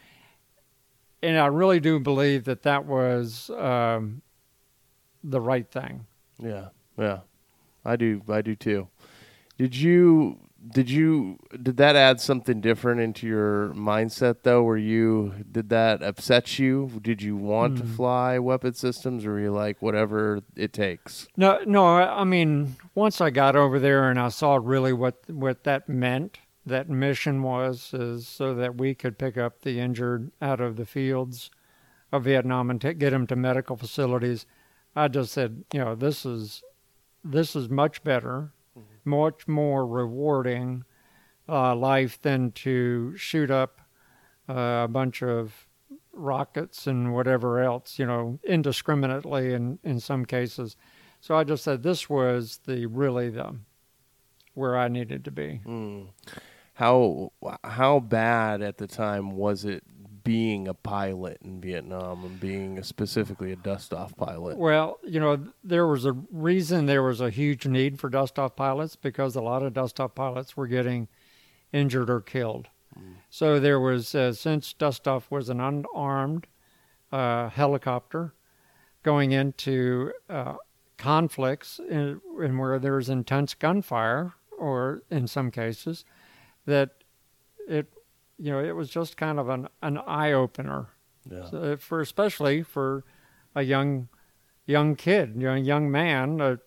[1.21, 4.21] and I really do believe that that was um,
[5.29, 6.05] the right thing.
[6.39, 7.19] Yeah, yeah.
[7.83, 8.21] I do.
[8.29, 8.87] I do too.
[9.57, 10.39] Did you
[10.73, 14.63] did you did that add something different into your mindset though?
[14.63, 16.99] Were you did that upset you?
[17.01, 17.93] Did you want to hmm.
[17.93, 21.27] fly weapon systems, or were you like whatever it takes?
[21.37, 21.85] No, no.
[21.85, 26.39] I mean, once I got over there and I saw really what what that meant,
[26.65, 30.85] that mission was, is so that we could pick up the injured out of the
[30.85, 31.51] fields
[32.11, 34.45] of Vietnam and ta get them to medical facilities.
[34.95, 36.63] I just said, you know, this is
[37.23, 38.53] this is much better,
[39.03, 40.83] much more rewarding
[41.49, 43.81] uh, life than to shoot up
[44.47, 45.67] uh, a bunch of
[46.13, 50.77] rockets and whatever else, you know, indiscriminately in, in some cases.
[51.19, 53.55] So I just said this was the really the
[54.53, 55.61] where I needed to be.
[55.65, 56.07] Mm.
[56.73, 57.31] How
[57.63, 59.83] how bad at the time was it
[60.25, 64.57] being a pilot in Vietnam and being a, specifically a dust off pilot?
[64.57, 68.57] Well, you know, there was a reason there was a huge need for dust off
[68.57, 71.07] pilots because a lot of dust off pilots were getting
[71.71, 72.67] injured or killed.
[73.29, 76.47] So there was, uh, since dust off was an unarmed
[77.11, 78.33] uh, helicopter
[79.03, 80.55] going into uh,
[80.97, 86.05] conflicts in, in where there's intense gunfire, or in some cases,
[86.65, 86.91] that
[87.67, 87.91] it,
[88.37, 90.87] you know, it was just kind of an, an eye opener
[91.29, 91.45] Yeah.
[91.49, 93.03] so for especially for
[93.55, 94.09] a young
[94.65, 96.57] young kid, you know, young man uh,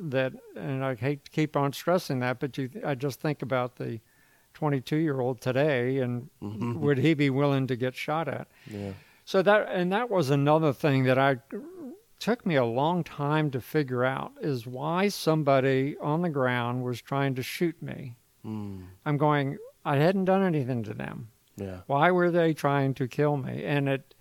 [0.00, 3.76] that and I hate to keep on stressing that, but you I just think about
[3.76, 4.00] the
[4.54, 8.48] 22 year old today and would he be willing to get shot at?
[8.66, 8.92] Yeah.
[9.24, 11.36] So that and that was another thing that I
[12.18, 17.00] took me a long time to figure out is why somebody on the ground was
[17.02, 18.16] trying to shoot me.
[18.46, 18.84] Mm.
[19.04, 21.28] I'm going I hadn't done anything to them.
[21.56, 21.80] Yeah.
[21.86, 23.64] Why were they trying to kill me?
[23.64, 24.14] And it,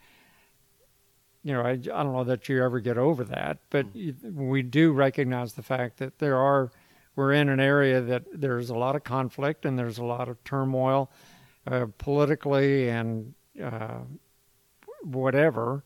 [1.44, 4.62] you know, I, I don't know that you ever get over that, but you- we
[4.64, 6.72] do recognize the fact that there are,
[7.16, 10.44] we're in an area that there's a lot of conflict and there's a lot of
[10.44, 11.10] turmoil
[11.68, 14.00] uh, politically and uh,
[15.04, 15.84] whatever.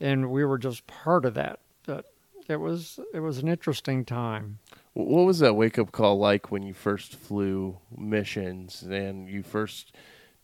[0.00, 1.60] And we were just part of that.
[1.86, 2.06] But
[2.48, 4.58] it was, it was an interesting time.
[4.94, 9.42] Wh- What was that wake up call like when you first flew missions and you
[9.42, 9.94] first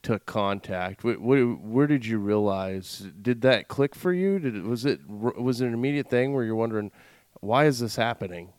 [0.02, 1.02] took contact?
[1.02, 3.08] Wh- wh- where did you realize?
[3.20, 4.38] Did that click for you?
[4.38, 6.90] Did was it was it an immediate thing where you're wondering
[7.40, 8.52] why is this happening?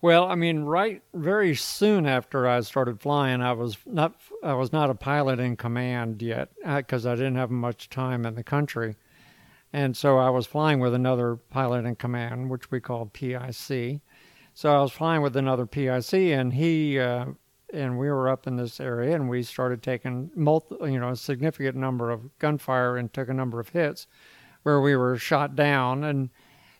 [0.00, 4.72] Well, I mean, right very soon after I started flying, I was not I was
[4.72, 8.44] not a pilot in command yet uh, because I didn't have much time in the
[8.44, 8.94] country,
[9.72, 14.00] and so I was flying with another pilot in command, which we called PIC.
[14.58, 17.26] So I was flying with another PIC, and he uh,
[17.72, 21.16] and we were up in this area, and we started taking multi, you know, a
[21.16, 24.08] significant number of gunfire and took a number of hits,
[24.64, 26.30] where we were shot down, and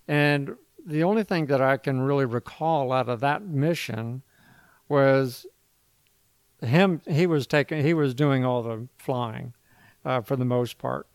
[0.08, 4.24] and the only thing that I can really recall out of that mission
[4.88, 5.46] was
[6.60, 7.00] him.
[7.08, 7.84] He was taking.
[7.84, 9.54] He was doing all the flying
[10.04, 11.06] uh, for the most part,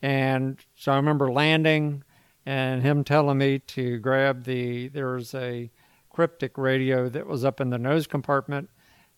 [0.00, 2.04] and so I remember landing
[2.46, 4.88] and him telling me to grab the.
[4.88, 5.70] There was a
[6.16, 8.70] cryptic radio that was up in the nose compartment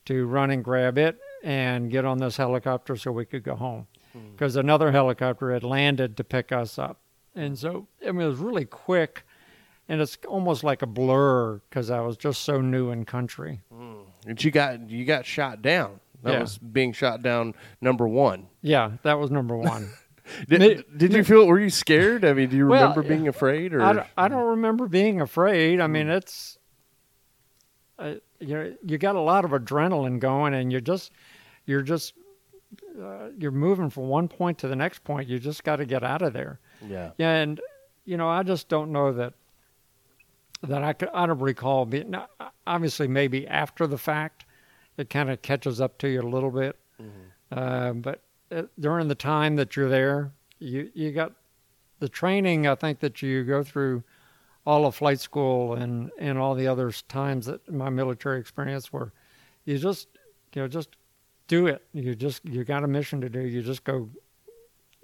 [0.04, 3.86] to run and grab it and get on this helicopter so we could go home
[4.12, 4.32] hmm.
[4.32, 7.00] because another helicopter had landed to pick us up.
[7.36, 9.22] And so I mean, it was really quick,
[9.88, 13.60] and it's almost like a blur because I was just so new in country.
[13.72, 14.00] Hmm.
[14.26, 16.00] And you got you got shot down.
[16.24, 16.40] That Yeah.
[16.40, 18.48] was being shot down number one.
[18.60, 19.88] Yeah, that was number one.
[20.48, 21.46] Did, did you feel?
[21.46, 22.22] Were you scared?
[22.22, 23.72] I mean, do you Well, remember being afraid?
[23.72, 25.80] Or I, don't- I don't remember being afraid.
[25.80, 26.12] I mean, hmm.
[26.12, 26.57] it's
[27.98, 31.12] uh, you you got a lot of adrenaline going, and you're just
[31.66, 32.14] you're just
[33.00, 35.28] uh, you're moving from one point to the next point.
[35.28, 36.60] You just got to get out of there.
[36.86, 37.10] yeah.
[37.18, 37.60] Yeah, and
[38.04, 39.34] you know, I just don't know that
[40.62, 41.08] that I could.
[41.12, 42.10] I don't recall being.
[42.10, 42.28] now,
[42.66, 44.44] Obviously, maybe after the fact,
[44.98, 46.76] it kind of catches up to you a little bit.
[47.50, 48.20] Uh, but
[48.52, 51.32] uh, during the time that you're there, you you got
[51.98, 52.66] the training.
[52.66, 54.02] I think that you go through
[54.68, 59.14] all of flight school and and all the other times that my military experience were
[59.64, 60.08] you just
[60.54, 60.90] you know just
[61.46, 61.82] do it.
[61.94, 63.40] You just you got a mission to do.
[63.40, 64.10] You just go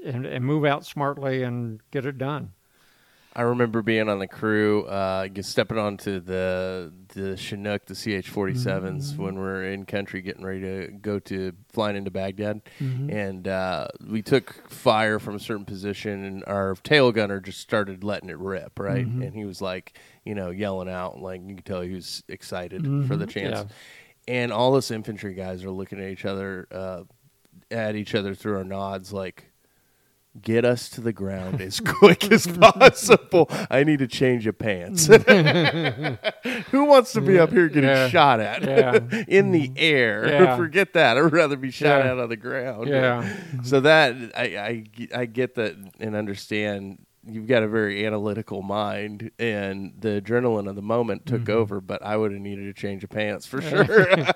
[0.04, 2.52] and, and move out smartly and get it done.
[3.36, 9.16] I remember being on the crew, uh, stepping onto the the Chinook, the CH 47s,
[9.16, 12.60] when we're in country getting ready to go to flying into Baghdad.
[13.10, 18.04] And uh, we took fire from a certain position, and our tail gunner just started
[18.04, 19.04] letting it rip, right?
[19.22, 22.84] And he was like, you know, yelling out, like you could tell he was excited
[23.08, 23.58] for the chance.
[23.58, 23.64] yeah.
[24.26, 27.02] And all us infantry guys are looking at each other, uh,
[27.70, 29.50] at each other through our nods, like,
[30.42, 33.46] get us to the ground as quick as possible.
[33.70, 35.06] I need to change of pants.
[36.70, 38.08] Who wants to be up here getting Yeah.
[38.08, 39.22] shot at Yeah.
[39.28, 40.28] in the air?
[40.28, 40.56] Yeah.
[40.56, 41.16] Forget that.
[41.16, 42.88] I'd rather be shot at on the ground.
[42.88, 43.32] Yeah.
[43.62, 47.06] So that I, I I get that and understand.
[47.26, 51.52] You've got a very analytical mind, and the adrenaline of the moment took Mm-hmm.
[51.52, 51.80] over.
[51.80, 53.86] But I would have needed a change of pants for sure.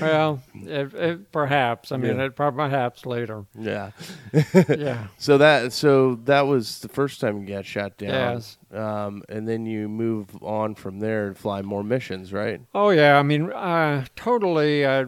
[0.00, 1.92] Well, it, it, perhaps.
[1.92, 2.24] I mean, Yeah.
[2.24, 3.44] it perhaps later.
[3.58, 3.90] yeah.
[4.68, 5.06] Yeah.
[5.18, 8.10] So that so that was the first time you got shot down.
[8.10, 8.58] Yes.
[8.72, 12.60] Um, and then you move on from there and fly more missions, right?
[12.74, 13.18] Oh yeah.
[13.18, 14.84] I mean, uh, totally.
[14.84, 15.06] Uh,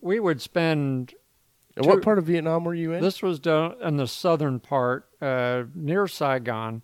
[0.00, 1.14] we would spend.
[1.76, 3.02] And what part of Vietnam were you in?
[3.02, 6.82] This was down in the southern part, uh, near Saigon,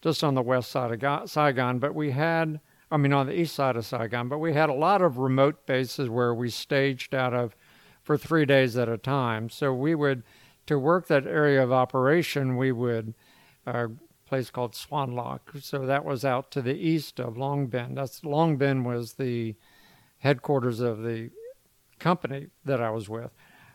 [0.00, 1.78] just on the west side of Ga- Saigon.
[1.78, 4.28] But we had, I mean, on the east side of Saigon.
[4.28, 7.54] But we had a lot of remote bases where we staged out of
[8.02, 9.50] for three days at a time.
[9.50, 10.22] So we would,
[10.66, 13.14] to work that area of operation, we would.
[13.66, 13.88] Uh,
[14.32, 15.52] place called Xuan Loc.
[15.60, 17.94] So that was out to the east of Long Binh.
[17.94, 19.56] That's Long Binh was the
[20.20, 21.28] headquarters of the
[21.98, 23.30] company that I was with.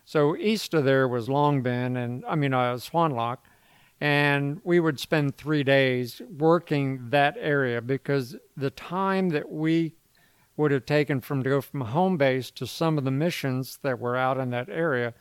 [0.07, 3.45] So east of there was Long Binh and I mean uh, Xuan Loc,
[3.99, 9.95] and we would spend three days working that area because the time that we
[10.55, 13.99] would have taken from to go from home base to some of the missions that
[13.99, 15.13] were out in that area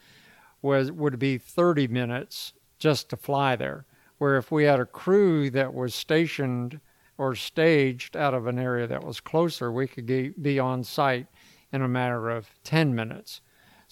[0.63, 3.87] was would be 30 minutes just to fly there.
[4.19, 6.79] Where if we had a crew that was stationed
[7.19, 10.07] or staged out of an area that was closer, we could
[10.41, 11.27] be on site
[11.73, 13.41] in a matter of 10 minutes.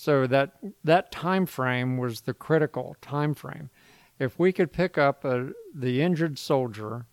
[0.05, 3.71] So that that time frame was the critical time frame.
[4.19, 7.07] If we could pick up a, the injured soldier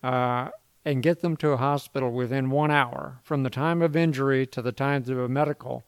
[0.00, 0.50] uh,
[0.84, 4.62] and get them to a hospital within one hour from the time of injury to
[4.62, 5.82] the time of a medical,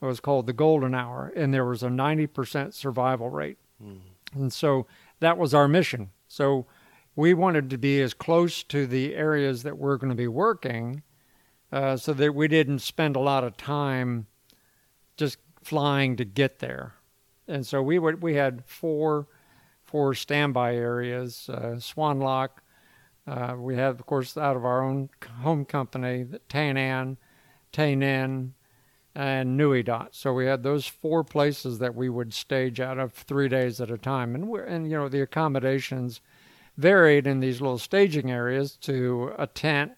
[0.00, 3.58] it was called the golden hour, and there was a 90% survival rate.
[4.34, 4.86] And so
[5.18, 6.10] that was our mission.
[6.28, 6.66] So
[7.16, 11.02] we wanted to be as close to the areas that we're going to be working
[11.72, 14.28] uh, so that we didn't spend a lot of time
[15.16, 16.94] just flying to get there.
[17.46, 19.26] And so we would we had four
[19.88, 22.62] four standby areas, uh, Xuan Loc.
[23.26, 27.16] Uh, we had, of course, out of our own home company, the Tan An,
[29.14, 30.14] and Nui Dat.
[30.14, 33.90] So we had those four places that we would stage out of three days at
[33.90, 36.20] a time, and we and you know the accommodations
[36.76, 39.92] varied in these little staging areas to a tent,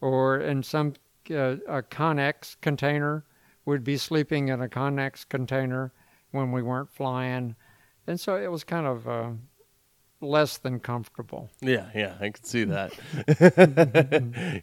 [0.00, 0.94] or in some
[1.30, 3.24] uh, a Connex container.
[3.68, 5.92] We'd be sleeping in a Connex container
[6.30, 7.54] when we weren't flying,
[8.06, 9.32] and so it was kind of uh,
[10.22, 11.50] less than comfortable.
[11.60, 12.92] Yeah, yeah, I can see that.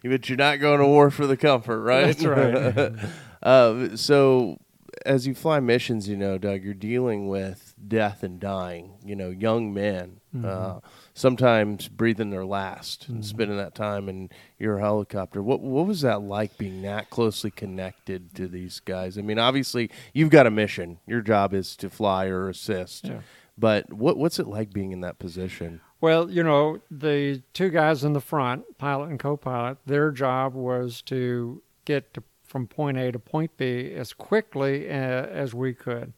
[0.02, 2.18] but you're not going to war for the comfort, right?
[2.18, 2.94] That's right.
[3.44, 4.58] uh, so,
[5.04, 8.98] as you fly missions, you know, Doug, you're dealing with death and dying.
[9.04, 10.80] You know, young men, uh,
[11.16, 15.42] sometimes breathing their last and spending that time in your helicopter.
[15.42, 19.18] What what was that like being that closely connected to these guys?
[19.18, 20.98] I mean, obviously, you've got a mission.
[21.06, 23.06] Your job is to fly or assist.
[23.06, 23.20] Yeah.
[23.58, 25.80] But what what's it like being in that position?
[26.02, 31.00] Well, you know, the two guys in the front, pilot and co-pilot, their job was
[31.02, 36.12] to get to, from point A to point B as quickly uh, as we could.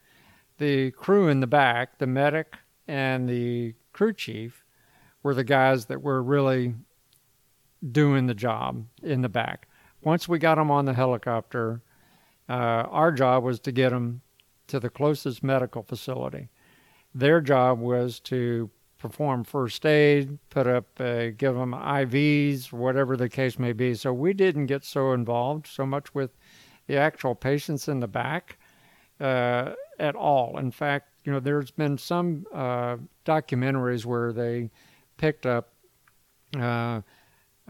[0.58, 2.56] The crew in the back, the medic
[2.88, 4.64] and the crew chief,
[5.22, 6.74] were the guys that were really
[7.92, 9.68] doing the job in the back.
[10.02, 11.83] Once we got them on the helicopter,
[12.48, 14.20] uh, our job was to get them
[14.68, 16.48] to the closest medical facility.
[17.14, 23.28] Their job was to perform first aid, put up, uh, give them IVs, whatever the
[23.28, 23.94] case may be.
[23.94, 26.37] So we didn't get so involved so much with
[26.87, 28.59] the actual patients in the back
[29.20, 30.59] uh, at all.
[30.59, 34.70] In fact, you know, there's been some uh, documentaries where they
[35.18, 35.74] picked up,
[36.57, 37.02] uh,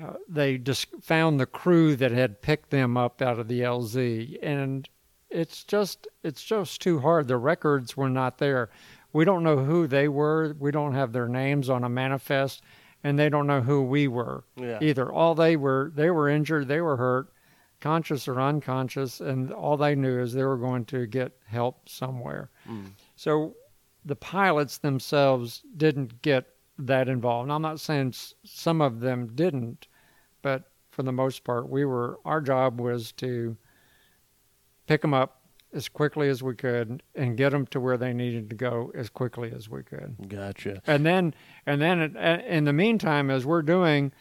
[0.01, 4.39] uh, they just found the crew that had picked them up out of the LZ,
[4.43, 4.89] and
[5.31, 7.27] it's just it's just too hard.
[7.27, 8.71] The records were not there.
[9.13, 10.55] We don't know who they were.
[10.59, 12.63] We don't have their names on a manifest,
[13.03, 14.79] and they don't know who we were Yeah.
[14.81, 15.11] either.
[15.11, 17.33] All they were they were injured, they were hurt,
[17.81, 22.51] conscious or unconscious, and all they knew is they were going to get help somewhere.
[23.17, 23.57] So
[24.05, 26.47] the pilots themselves didn't get
[26.79, 27.49] that involved.
[27.49, 29.89] Now, I'm not saying s- some of them didn't,
[30.43, 32.19] but for the most part, we were.
[32.25, 33.57] Our job was to
[34.87, 38.49] pick them up as quickly as we could and get them to where they needed
[38.51, 40.17] to go as quickly as we could.
[40.29, 40.81] Gotcha.
[40.87, 41.35] And then,
[41.67, 44.13] and then, it- uh, in the meantime, as we're doing,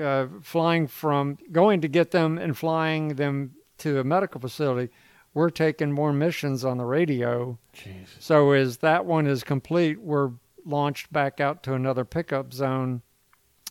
[0.00, 4.92] uh, flying from going to get them and flying them to a medical facility,
[5.34, 7.58] we're taking more missions on the radio.
[7.72, 8.16] Jesus.
[8.20, 10.30] So as that one is complete, we're
[10.64, 13.02] launched back out to another pickup zone.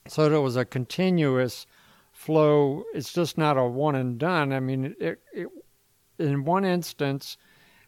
[0.08, 1.66] So it was a continuous
[2.12, 2.84] flow.
[2.94, 4.54] It's just not a one and done.
[4.54, 5.48] I mean, it, it,
[6.18, 7.38] in one instance,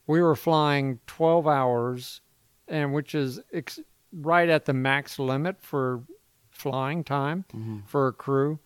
[0.08, 2.22] we were flying 12 hours,
[2.68, 3.80] and which is ex-
[4.14, 6.04] right at the max limit for
[6.50, 7.80] flying time mm-hmm.
[7.86, 8.60] for a crew.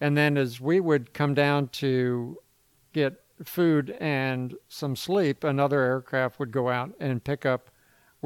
[0.00, 2.38] And then as we would come down to
[2.92, 3.14] get
[3.44, 7.70] food and some sleep, another aircraft would go out and pick up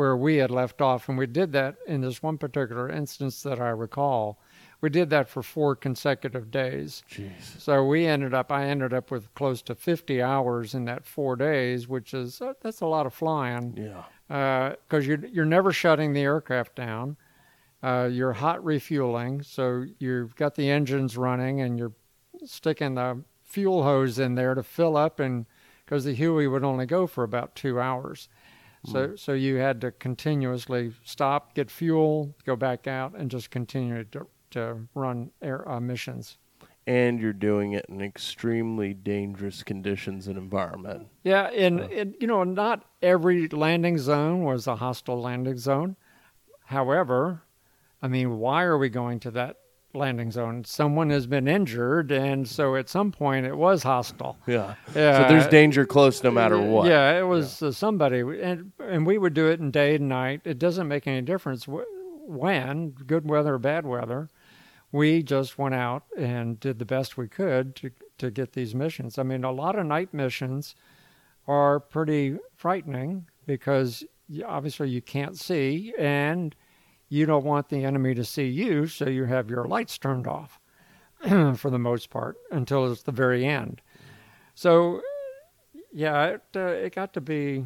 [0.00, 1.10] where we had left off.
[1.10, 4.40] And we did that in this one particular instance that I recall.
[4.80, 7.02] We did that for four consecutive days.
[7.10, 7.60] Jeez.
[7.60, 11.36] So we ended up, I ended up with close to 50 hours in that four
[11.36, 14.72] days, which is, uh, that's a lot of flying Yeah.
[14.86, 17.18] because you're you're never shutting the aircraft down.
[17.82, 21.92] Uh, you're hot refueling, so you've got the engines running, and you're
[22.46, 25.44] sticking the fuel hose in there to fill up, and
[25.84, 28.28] because the Huey would only go for about two hours,
[28.84, 34.04] so so you had to continuously stop, get fuel, go back out, and just continue
[34.04, 36.38] to to run air uh, missions.
[36.86, 41.06] And you're doing it in extremely dangerous conditions and environment.
[41.22, 45.94] Yeah, and, and you know, not every landing zone was a hostile landing zone.
[46.64, 47.42] However,
[48.02, 49.59] I mean, why are we going to that
[49.92, 50.64] landing zone?
[50.64, 54.38] Someone has been injured, and so at some point it was hostile.
[54.46, 54.74] Yeah.
[54.94, 55.22] Yeah.
[55.22, 56.86] So there's danger close no matter what.
[56.88, 60.42] Yeah, it was Uh, somebody, and and we would do it in day and night.
[60.44, 64.28] It doesn't make any difference when, good weather or bad weather.
[64.92, 69.18] We just went out and did the best we could to to get these missions.
[69.18, 70.74] I mean, a lot of night missions
[71.48, 74.04] are pretty frightening because
[74.46, 76.54] obviously you can't see and
[77.10, 80.58] you don't want the enemy to see you, so you have your lights turned off
[81.56, 83.82] for the most part until it's the very end.
[84.54, 85.02] So,
[85.92, 87.64] yeah, it, uh, it got to be.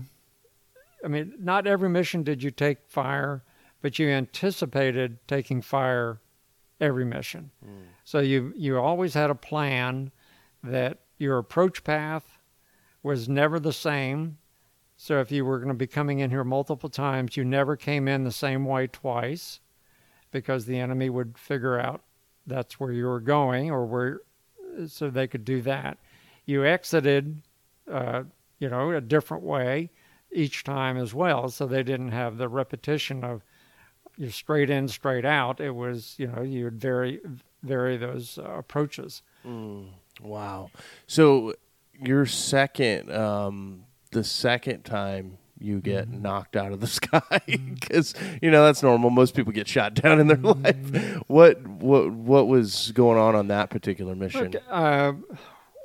[1.05, 3.45] I mean, not every mission did you take fire,
[3.83, 6.19] but you anticipated taking fire
[6.81, 7.51] every mission.
[8.05, 10.11] So you you always had a plan
[10.63, 12.39] that your approach path
[13.03, 14.39] was never the same.
[15.05, 18.09] So if you were going to be coming in here multiple times, you never came
[18.09, 19.61] in the same way twice
[20.31, 22.01] because the enemy would figure out
[22.47, 24.21] that's where you were going or where
[24.87, 25.99] so they could do that.
[26.47, 27.43] You exited
[27.87, 28.23] uh,
[28.59, 29.91] you know, a different way
[30.33, 33.43] each time as well, so they didn't have the repetition of
[34.17, 35.61] you straight in, straight out.
[35.61, 37.21] It was, you know, you would vary
[37.63, 39.21] vary those uh, approaches.
[40.23, 40.71] Wow.
[41.07, 41.57] So
[42.01, 43.85] your second, um,
[44.15, 46.23] the second time you get Mm-hmm.
[46.23, 49.11] knocked out of the sky, because you know that's normal.
[49.11, 50.95] Most people get shot down in their Mm-hmm.
[50.97, 51.23] life.
[51.29, 54.53] What what what was going on on that particular mission?
[54.53, 55.13] Look, uh,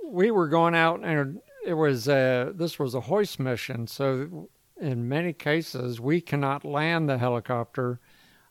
[0.06, 3.88] we were going out, and it was uh, this was a hoist mission.
[3.88, 4.50] So
[4.80, 8.00] in many cases, we cannot land the helicopter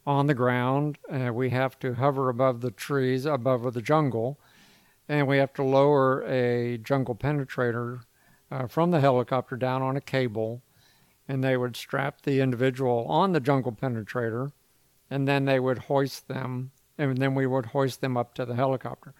[0.07, 0.99] on the ground.
[1.12, 4.39] Uh, we have to hover above the trees, above the jungle,
[5.09, 8.01] and we have to lower a jungle penetrator
[8.51, 10.62] uh, from the helicopter down on a cable,
[11.26, 14.53] and they would strap the individual on the jungle penetrator,
[15.11, 18.55] and then they would hoist them, and then we would hoist them up to the
[18.55, 19.14] helicopter.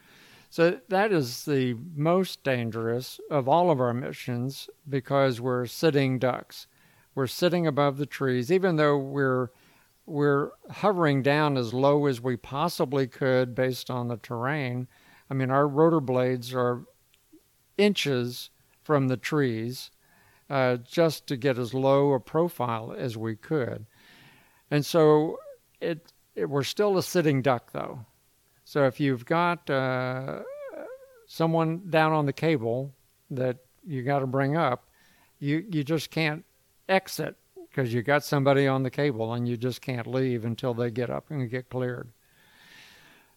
[0.51, 6.67] So that is the most dangerous of all of our missions because we're sitting ducks.
[7.15, 9.51] We're sitting above the trees, even though we're
[10.07, 14.89] we're hovering down as low as we possibly could based on the terrain.
[15.29, 16.85] I mean, our rotor blades are
[17.77, 18.49] inches
[18.89, 19.91] from the trees,
[20.49, 23.85] uh, just to get as low a profile as we could.
[24.71, 25.39] And so
[25.79, 28.07] it, it we're still a sitting duck though.
[28.65, 30.41] So if you've got uh,
[31.27, 32.95] someone down on the cable
[33.31, 34.89] that you got to bring up,
[35.39, 36.47] you you just can't
[36.89, 37.37] exit
[37.69, 41.11] because you got somebody on the cable and you just can't leave until they get
[41.11, 42.11] up and get cleared.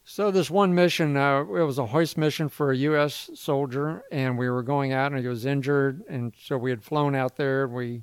[0.04, 3.30] So this one mission, uh, it was a hoist mission for a U.S.
[3.36, 7.16] soldier, and we were going out, and he was injured, and so we had flown
[7.16, 7.68] out there.
[7.68, 8.02] We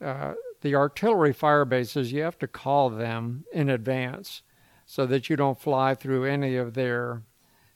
[0.00, 4.42] uh, the artillery fire bases, you have to call them in advance
[4.86, 7.22] so that you don't fly through any of their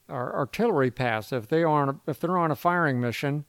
[0.09, 1.33] ar- artillery paths.
[1.33, 3.45] If they aren't, if they're on a firing mission,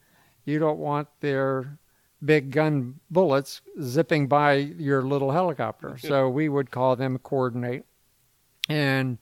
[0.45, 1.79] you don't want their
[2.23, 5.97] big gun bullets zipping by your little helicopter.
[5.99, 7.85] so we would call them, coordinate,
[8.69, 9.17] and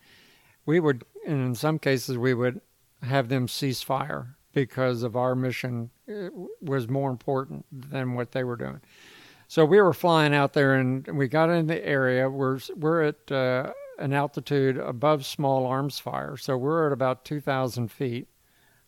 [0.65, 2.61] we would, and in some cases, we would
[3.01, 6.29] have them cease fire because of our mission uh,
[6.61, 8.81] was more important than what they were doing.
[9.47, 12.29] So we were flying out there, and we got in the area.
[12.29, 17.91] We're we're at uh, an altitude above small arms fire, so we're at about 2,000
[17.91, 18.27] feet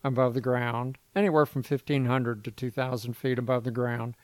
[0.04, 4.16] above the ground, anywhere from 1,500 to 2,000 feet above the ground.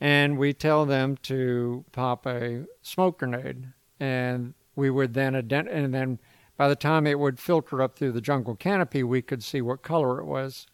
[0.00, 3.66] And we tell them to pop a smoke grenade
[3.98, 6.18] and we would then ident- and then
[6.60, 9.80] by the time it would filter up through the jungle canopy, we could see what
[9.80, 10.66] color it was.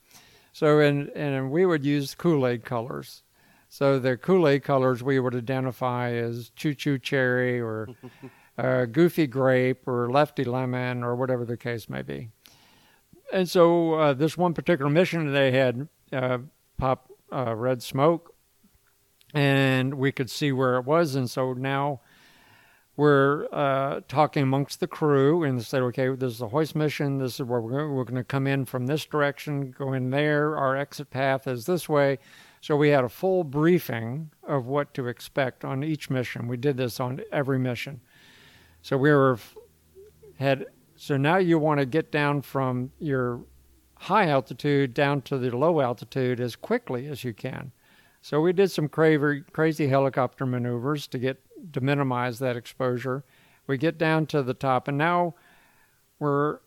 [0.53, 3.23] So and and we would use Kool-Aid colors.
[3.69, 7.87] So the Kool-Aid colors we would identify as choo choo cherry or
[8.59, 12.31] uh, goofy grape or lefty lemon or whatever the case may be.
[13.33, 16.39] And so uh, this one particular mission, they had uh,
[16.79, 18.35] pop uh, red smoke,
[19.33, 21.15] and we could see where it was.
[21.15, 22.01] And so now
[22.97, 27.19] we're uh, talking amongst the crew and said, okay, this is a hoist mission.
[27.19, 27.95] This is where we're going.
[27.95, 30.57] We're going to come in from this direction, go in there.
[30.57, 32.19] Our exit path is this way.
[32.63, 36.49] So we had a full briefing of what to expect on each mission.
[36.49, 38.01] We did this on every mission.
[38.81, 39.39] So we were
[40.39, 40.67] had
[40.97, 43.41] so now you want to get down from your
[43.99, 47.73] high altitude down to the low altitude as quickly as you can.
[48.23, 53.25] So we did some crazy, crazy helicopter maneuvers to get to minimize that exposure.
[53.67, 55.35] We get down to the top, and now
[56.19, 56.59] we're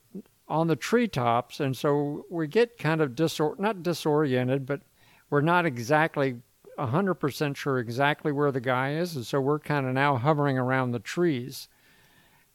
[0.48, 4.82] on the treetops, and so we get kind of disor- not disoriented, but
[5.30, 6.42] we're not exactly
[6.78, 10.92] 100% sure exactly where the guy is, and so we're kind of now hovering around
[10.92, 11.70] the trees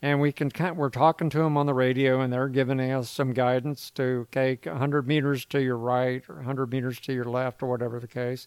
[0.04, 3.08] and we can kind we're talking to them on the radio and they're giving us
[3.08, 7.62] some guidance to okay 100 meters to your right or 100 meters to your left
[7.62, 8.46] or whatever the case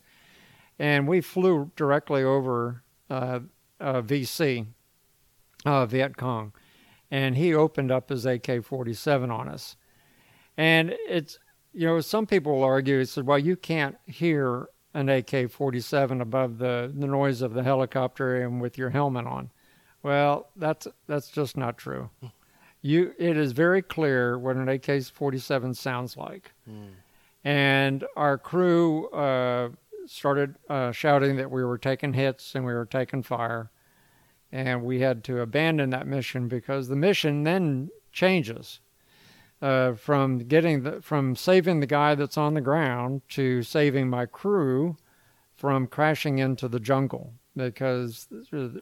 [0.77, 3.39] and we flew directly over uh,
[3.79, 4.65] uh, vc
[5.65, 6.53] uh, viet cong
[7.09, 9.75] and he opened up his ak-47 on us
[10.57, 11.39] and it's
[11.73, 16.57] you know some people will argue he said well you can't hear an ak-47 above
[16.57, 19.49] the, the noise of the helicopter and with your helmet on
[20.07, 22.09] well, that's that's just not true.
[22.81, 26.91] You, it is very clear what an AK-47 sounds like, mm.
[27.43, 29.69] and our crew uh,
[30.07, 33.69] started uh, shouting that we were taking hits and we were taking fire,
[34.51, 38.79] and we had to abandon that mission because the mission then changes
[39.61, 44.25] uh, from getting the, from saving the guy that's on the ground to saving my
[44.25, 44.97] crew
[45.55, 48.27] from crashing into the jungle because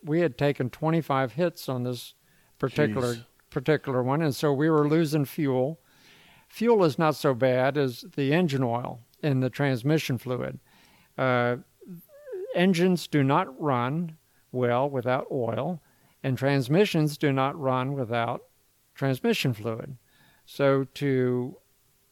[0.04, 2.14] we had taken 25 hits on this
[2.60, 3.26] particular Jeez.
[3.50, 5.80] particular one, and so we were losing fuel.
[6.50, 10.60] Fuel is not so bad as the engine oil and the transmission fluid.
[11.18, 11.58] Uh,
[12.56, 14.18] engines do not run
[14.52, 15.82] well without oil,
[16.24, 18.44] and transmissions do not run without
[18.96, 19.98] transmission fluid.
[20.46, 21.58] So to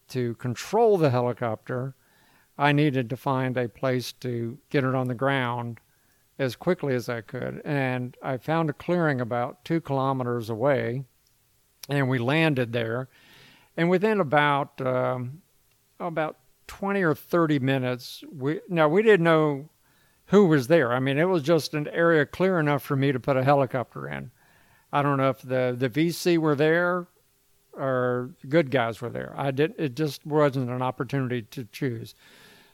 [0.09, 1.95] to control the helicopter,
[2.57, 5.79] I needed to find a place to get it on the ground
[6.37, 7.61] as quickly as I could.
[7.63, 11.05] And I found a clearing about two kilometers away,
[11.89, 13.07] and we landed there.
[13.77, 15.41] And within about um,
[15.99, 16.37] about
[16.73, 19.69] 20 or 30 minutes, we now we didn't know
[20.27, 20.91] who was there.
[20.91, 24.07] I mean, it was just an area clear enough for me to put a helicopter
[24.07, 24.31] in.
[24.91, 27.07] I don't know if the the VC were there
[27.73, 29.35] or good guys were there.
[29.37, 29.75] I did.
[29.77, 32.15] It just wasn't an opportunity to choose.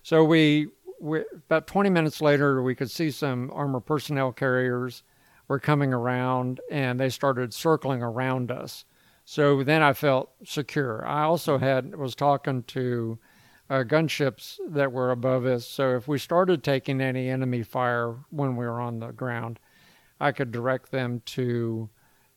[0.02, 0.70] So we
[1.02, 5.04] we, about 20 minutes later, we could see some armor personnel carriers
[5.50, 8.86] were coming around and they started circling around us.
[9.26, 11.06] So then I felt secure.
[11.06, 13.20] I also had was talking to
[13.70, 15.66] uh, gunships that were above us.
[15.66, 19.60] So if we started taking any enemy fire when we were on the ground,
[20.20, 21.90] I could direct them to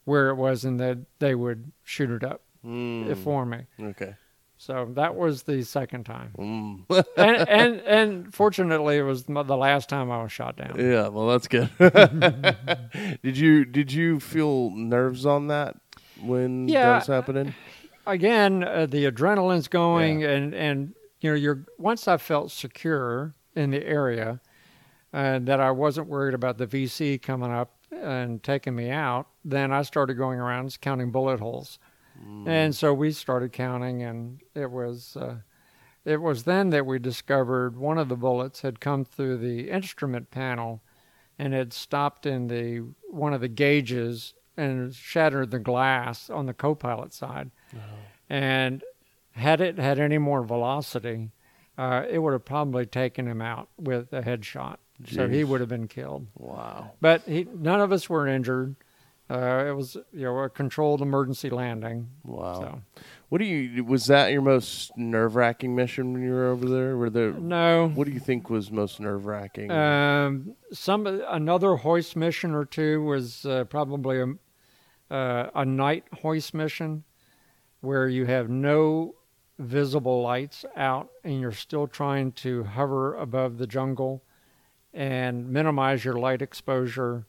[0.05, 3.17] where it was and that they would shoot it up mm.
[3.19, 3.67] for me.
[3.81, 4.15] Okay.
[4.59, 6.85] So that was the second time, mm.
[7.17, 10.77] and, and and fortunately, it was the last time I was shot down.
[10.79, 11.69] Yeah, well, that's good.
[13.25, 15.75] did you did you feel nerves on that
[16.23, 17.55] when yeah, that was happening?
[18.07, 20.31] Again, uh, the adrenaline's going, yeah.
[20.31, 24.41] and and you know, you're once I felt secure in the area,
[25.13, 29.27] and uh, that I wasn't worried about the VC coming up and taking me out.
[29.45, 31.79] Then I started going around counting bullet holes
[32.21, 32.49] Mm.
[32.49, 35.37] And so we started counting, and it was uh,
[36.05, 40.31] it was then that we discovered one of the bullets had come through the instrument
[40.31, 40.83] panel,
[41.39, 46.55] and had stopped in the one of the gauges and shattered the glass on the
[46.55, 47.51] co-pilot side.
[47.75, 47.79] Oh.
[48.29, 48.85] And
[49.33, 51.31] had it had any more velocity,
[51.79, 54.77] uh, it would have probably taken him out with a headshot.
[55.03, 55.15] Jeez.
[55.15, 56.27] So he would have been killed.
[56.37, 56.93] Wow.
[57.01, 58.77] But he, none of us were injured.
[59.31, 62.09] Uh, it was you know a controlled emergency landing.
[62.23, 62.61] Wow.
[62.61, 63.03] So.
[63.31, 66.99] What do you was that your most nerve wracking mission when you were over there?
[66.99, 67.89] Were there no?
[67.89, 69.71] What do you think was most nerve wracking?
[69.71, 76.53] Um, some another hoist mission or two was uh, probably a uh, a night hoist
[76.53, 77.05] mission
[77.81, 79.15] where you have no
[79.59, 84.23] visible lights out and you're still trying to hover above the jungle
[84.95, 87.27] and minimize your light exposure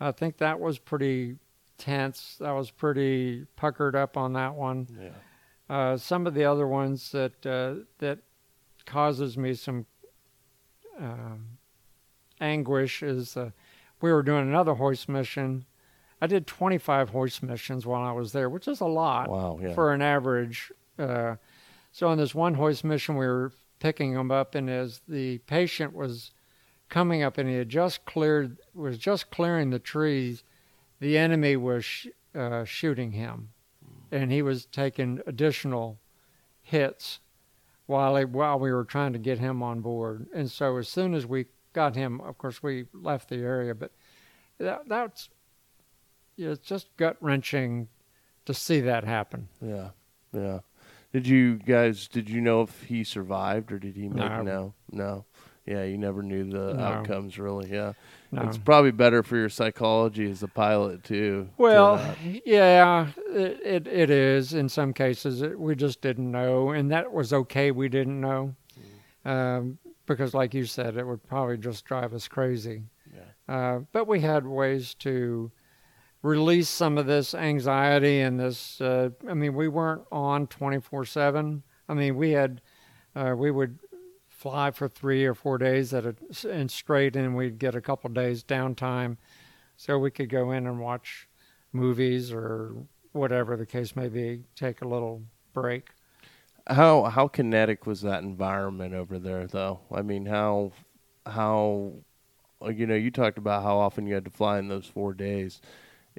[0.00, 1.36] I think that was pretty
[1.78, 2.36] tense.
[2.40, 4.88] That was pretty puckered up on that one.
[5.00, 5.74] Yeah.
[5.74, 8.18] Uh, some of the other ones that uh, that
[8.86, 9.86] causes me some
[11.00, 11.46] um,
[12.40, 13.50] anguish is uh,
[14.00, 15.64] we were doing another hoist mission.
[16.20, 19.58] I did 25 hoist missions while I was there, which is a lot Wow.
[19.62, 19.74] Yeah.
[19.74, 20.72] for an average.
[20.98, 21.36] Uh,
[21.92, 25.94] so on this one hoist mission, we were picking him up, and as the patient
[25.94, 26.32] was
[26.88, 30.42] coming up, and he had just cleared, was just clearing the trees,
[31.00, 33.50] the enemy was sh- uh, shooting him,
[34.10, 35.98] and he was taking additional
[36.62, 37.20] hits
[37.86, 40.26] while he, while we were trying to get him on board.
[40.34, 43.92] And so as soon as we got him, of course, we left the area, but
[44.58, 45.28] that, that's
[46.36, 47.88] it's just gut wrenching
[48.46, 49.48] to see that happen.
[49.60, 49.90] yeah.
[50.32, 50.60] Yeah.
[51.14, 52.08] Did you guys?
[52.08, 54.42] Did you know if he survived or did he make No.
[54.42, 54.74] no?
[54.90, 55.24] No.
[55.64, 55.84] Yeah.
[55.84, 56.82] You never knew the No.
[56.82, 57.70] outcomes really.
[57.72, 57.92] Yeah.
[58.32, 58.42] No.
[58.42, 61.48] It's probably better for your psychology as a pilot too.
[61.56, 65.40] Well, not- yeah, it, it it is in some cases.
[65.40, 67.70] It, we just didn't know, and that was okay.
[67.70, 68.56] We didn't know,
[69.24, 72.82] um, because, like you said, it would probably just drive us crazy.
[73.14, 73.54] Yeah.
[73.54, 75.52] Uh, but we had ways to
[76.24, 78.80] release some of this anxiety and this.
[78.80, 81.62] Uh, I mean, we weren't on twenty four seven.
[81.88, 82.62] I mean, we had
[83.14, 83.78] uh, we would
[84.28, 86.16] fly for three or four days at a
[86.50, 89.18] and straight, and we'd get a couple days downtime,
[89.76, 91.28] so we could go in and watch
[91.72, 92.74] movies or
[93.12, 94.44] whatever the case may be.
[94.56, 95.22] Take a little
[95.52, 95.90] break.
[96.66, 99.80] How how kinetic was that environment over there, though?
[99.92, 100.72] I mean, how
[101.26, 101.92] how
[102.66, 105.60] you know you talked about how often you had to fly in those four days.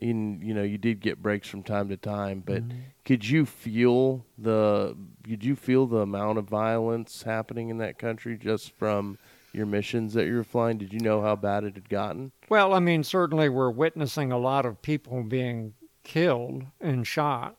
[0.01, 2.79] In you know you did get breaks from time to time, but mm-hmm.
[3.05, 8.37] could you feel the did you feel the amount of violence happening in that country
[8.37, 9.17] just from
[9.53, 10.77] your missions that you were flying?
[10.77, 12.33] Did you know how bad it had gotten?
[12.49, 15.73] Well, I mean, certainly we're witnessing a lot of people being
[16.03, 17.55] killed and shot,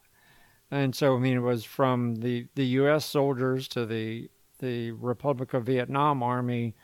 [0.71, 3.07] and so I mean, it was from the the U.S.
[3.07, 4.29] soldiers to the
[4.59, 6.75] the Republic of Vietnam Army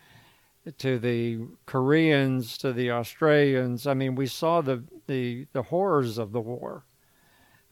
[0.78, 3.86] to the Koreans to the Australians.
[3.86, 6.84] I mean, we saw the the the horrors of the war.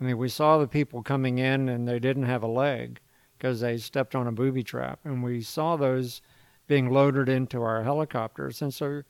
[0.00, 3.00] I mean, we saw the people coming in and they didn't have a leg
[3.36, 6.20] because they stepped on a booby trap, and we saw those
[6.66, 9.02] being loaded into our helicopters, and so.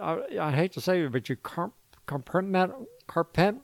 [0.00, 1.72] I, I hate to say it, but you carp,
[2.06, 2.72] compartment,
[3.06, 3.54] carpet,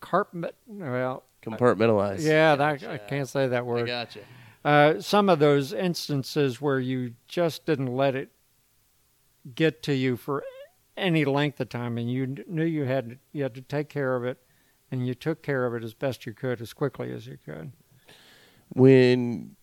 [0.00, 2.22] carpet, well, Compartmentalized.
[2.24, 3.86] yeah, that, I can't say that I word.
[3.86, 4.20] gotcha.
[4.64, 8.30] Uh, some of those instances where you just didn't let it
[9.54, 10.44] get to you for
[10.96, 14.24] any length of time, and you knew you had you had to take care of
[14.24, 14.38] it,
[14.90, 17.72] and you took care of it as best you could, as quickly as you could.
[18.68, 19.56] when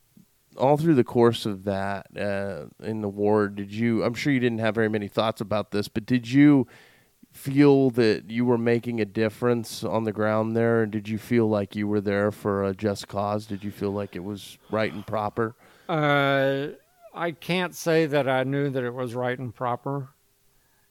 [0.58, 4.04] all through the course of that uh, in the war, did you?
[4.04, 6.68] I'm sure you didn't have very many thoughts about this, but did you
[7.38, 10.84] feel that you were making a difference on the ground there?
[10.84, 13.46] And did you feel like you were there for a just cause?
[13.46, 15.56] Did you feel like it was right and proper?
[15.88, 16.68] Uh,
[17.14, 20.10] I can't say that I knew that it was right and proper.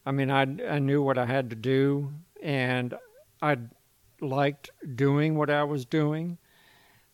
[0.04, 2.94] I mean, I I knew what I had to do, and
[3.42, 3.58] I
[4.20, 6.38] liked doing what I was doing.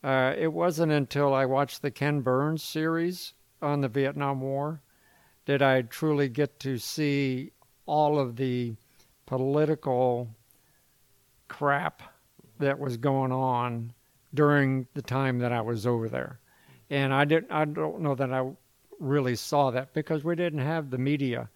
[0.03, 4.81] Uh, it wasn't until I watched the Ken Burns series on the Vietnam War
[5.45, 7.51] did I truly get to see
[7.85, 8.75] all of the
[9.25, 10.29] political
[11.47, 12.01] crap
[12.59, 13.93] that was going on
[14.33, 16.39] during the time that I was over there.
[16.89, 18.49] And I didn't I don't know that I
[18.99, 21.49] really saw that because we didn't have the media.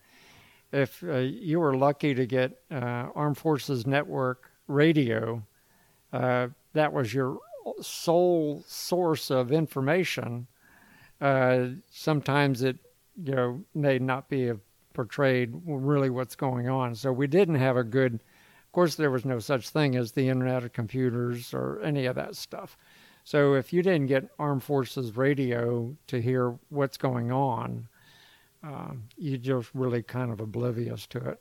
[0.72, 5.42] If uh, you were lucky to get uh, Armed Forces Network radio,
[6.12, 7.40] uh, that was your
[7.82, 10.48] sole source of information.
[11.22, 12.78] Uh, sometimes it,
[13.24, 14.52] you know, may not be
[14.98, 16.96] portrayed really what's going on.
[16.96, 18.16] So we didn't have a good.
[18.16, 22.16] Of course, there was no such thing as the Internet of Computers or any of
[22.16, 22.76] that stuff.
[23.24, 27.88] So if you didn't get Armed Forces radio to hear what's going on,
[28.64, 31.40] um, you just really kind of oblivious to it.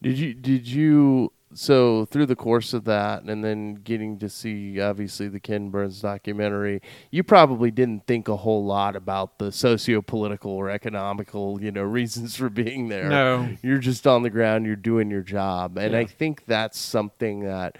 [0.00, 0.32] Did you?
[0.32, 1.32] Did you?
[1.54, 6.00] So through the course of that, and then getting to see obviously the Ken Burns
[6.00, 11.82] documentary, you probably didn't think a whole lot about the socio-political or economical, you know,
[11.94, 13.08] reasons for being there.
[13.08, 13.48] No.
[13.62, 14.66] you're just on the ground.
[14.66, 17.78] You're doing your job, and I think that's something that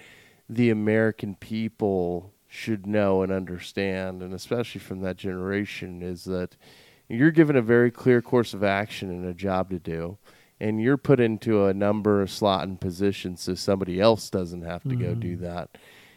[0.48, 6.56] the American people should know and understand, and especially from that generation, is that
[7.08, 10.16] you're given a very clear course of action and a job to do
[10.60, 14.82] and you're put into a number of slot and positions so somebody else doesn't have
[14.84, 15.68] to go do that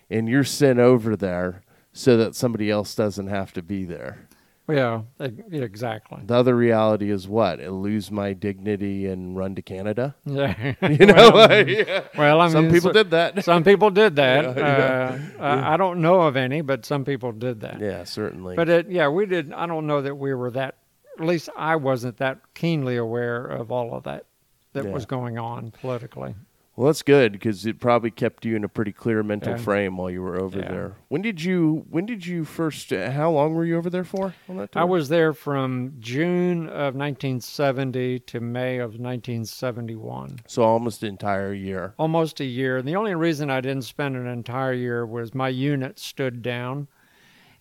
[0.09, 1.61] and you're sent over there
[1.93, 4.27] so that somebody else doesn't have to be there
[4.69, 5.03] Yeah,
[5.51, 6.19] exactly.
[6.25, 7.61] The other reality is what?
[7.61, 10.13] I lose my dignity and run to Canada.
[10.25, 10.73] Yeah.
[10.81, 12.03] You know, like, yeah.
[12.17, 13.43] well, I mean, some people so- did that.
[13.45, 14.57] Some people did that.
[14.57, 17.79] Yeah, Uh, I, I don't know of any, but some people did that.
[17.79, 18.55] Yeah, certainly.
[18.57, 19.53] But it, yeah, we did.
[19.53, 20.75] I don't know that we were that.
[21.19, 24.25] At least I wasn't that keenly aware of all of that
[24.73, 24.91] that Yeah.
[24.91, 26.35] was going on politically.
[26.75, 29.57] well, that's good because it probably kept you in a pretty clear mental Yeah.
[29.57, 30.67] frame while you were over Yeah.
[30.71, 30.91] there.
[31.07, 31.85] When did you?
[31.89, 32.93] When did you first?
[32.93, 34.35] Uh, how long were you over there for?
[34.47, 34.81] On that tour?
[34.83, 40.37] I was there from June of 1970 to May of 1971.
[40.45, 41.95] so almost the entire year.
[41.97, 42.77] Almost a year.
[42.77, 46.87] And the only reason I didn't spend an entire year was my unit stood down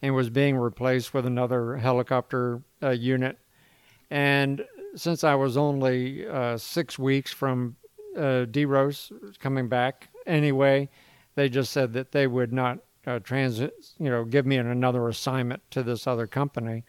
[0.03, 3.39] and was being replaced with another helicopter uh, unit.
[4.11, 7.77] And since I was only uh, six weeks from
[8.17, 10.89] uh, DEROS coming back anyway,
[11.35, 15.63] they just said that they would not uh, transit, you know, give me another assignment
[15.71, 16.85] to this other company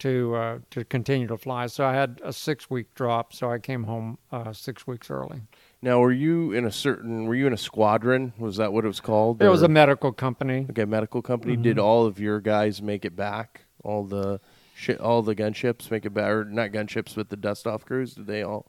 [0.00, 1.66] to uh, to continue to fly.
[1.66, 3.32] So I had a six week drop.
[3.32, 5.42] So I came home uh, six weeks early.
[5.82, 7.26] Now, were you in a certain?
[7.26, 8.32] Were you in a squadron?
[8.38, 9.42] Was that what it was called?
[9.42, 10.66] It was a medical company.
[10.70, 11.54] okay medical company.
[11.54, 11.62] Mm-hmm.
[11.62, 13.62] Did all of your guys make it back?
[13.82, 14.40] All the
[15.00, 16.44] all the gunships make it better?
[16.44, 18.14] not gunships, but the dust off crews?
[18.14, 18.66] Did they all?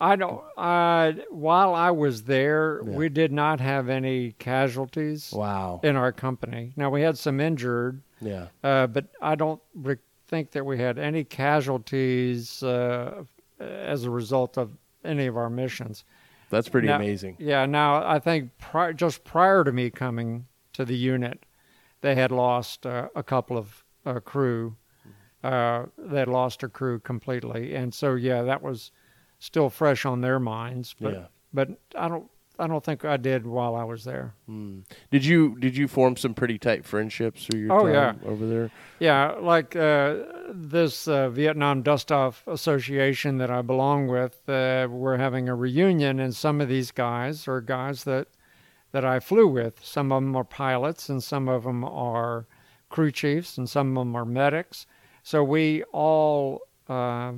[0.00, 0.42] I don't.
[0.56, 2.90] Uh, while I was there, Yeah.
[2.96, 5.80] we did not have any casualties Wow.
[5.82, 6.72] in our company.
[6.76, 8.46] Now we had some injured, Yeah.
[8.62, 9.96] uh, but I don't re-
[10.28, 13.24] think that we had any casualties uh,
[13.58, 16.04] as a result of any of our missions.
[16.50, 17.36] That's pretty Now- amazing.
[17.40, 17.66] Yeah.
[17.66, 21.44] Now I think pri- just prior to me coming to the unit,
[22.02, 24.76] they had lost uh, a couple of uh, crew.
[25.44, 28.90] Uh, they lost a crew completely, and so yeah, that was
[29.38, 30.94] still fresh on their minds.
[31.00, 31.26] But Yeah.
[31.54, 32.28] but I don't
[32.60, 34.34] I don't think I did while I was there.
[34.46, 34.80] Hmm.
[35.12, 38.28] Did you did you form some pretty tight friendships through your Oh, time yeah.
[38.28, 38.70] over there?
[38.98, 40.16] Yeah, like uh,
[40.50, 46.18] this uh, Vietnam Dust Off Association that I belong with, uh, we're having a reunion,
[46.18, 48.26] and some of these guys are guys that
[48.90, 49.84] that I flew with.
[49.84, 52.46] Some of them are pilots, and some of them are
[52.88, 54.84] crew chiefs, and some of them are medics.
[55.28, 57.32] So we all, uh,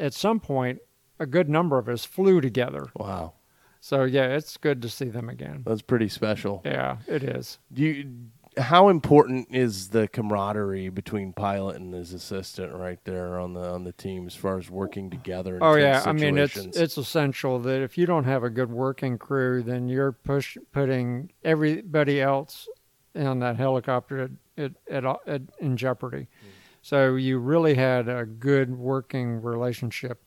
[0.00, 0.80] at some point,
[1.20, 2.88] a good number of us flew together.
[2.96, 3.34] Wow,
[3.78, 5.62] So yeah, it's good to see them again.
[5.64, 6.60] that's pretty special.
[6.64, 7.60] Yeah, it is.
[7.72, 8.12] Do you,
[8.56, 13.84] how important is the camaraderie between pilot and his assistant right there on the on
[13.84, 15.54] the team as far as working together?
[15.58, 18.50] In Oh yeah, tense I mean it's it's essential that if you don't have a
[18.50, 22.68] good working crew, then you're push putting everybody else
[23.14, 24.30] on that helicopter at,
[24.64, 26.26] at, at, at in jeopardy.
[26.86, 30.22] So you really had a good working relationship.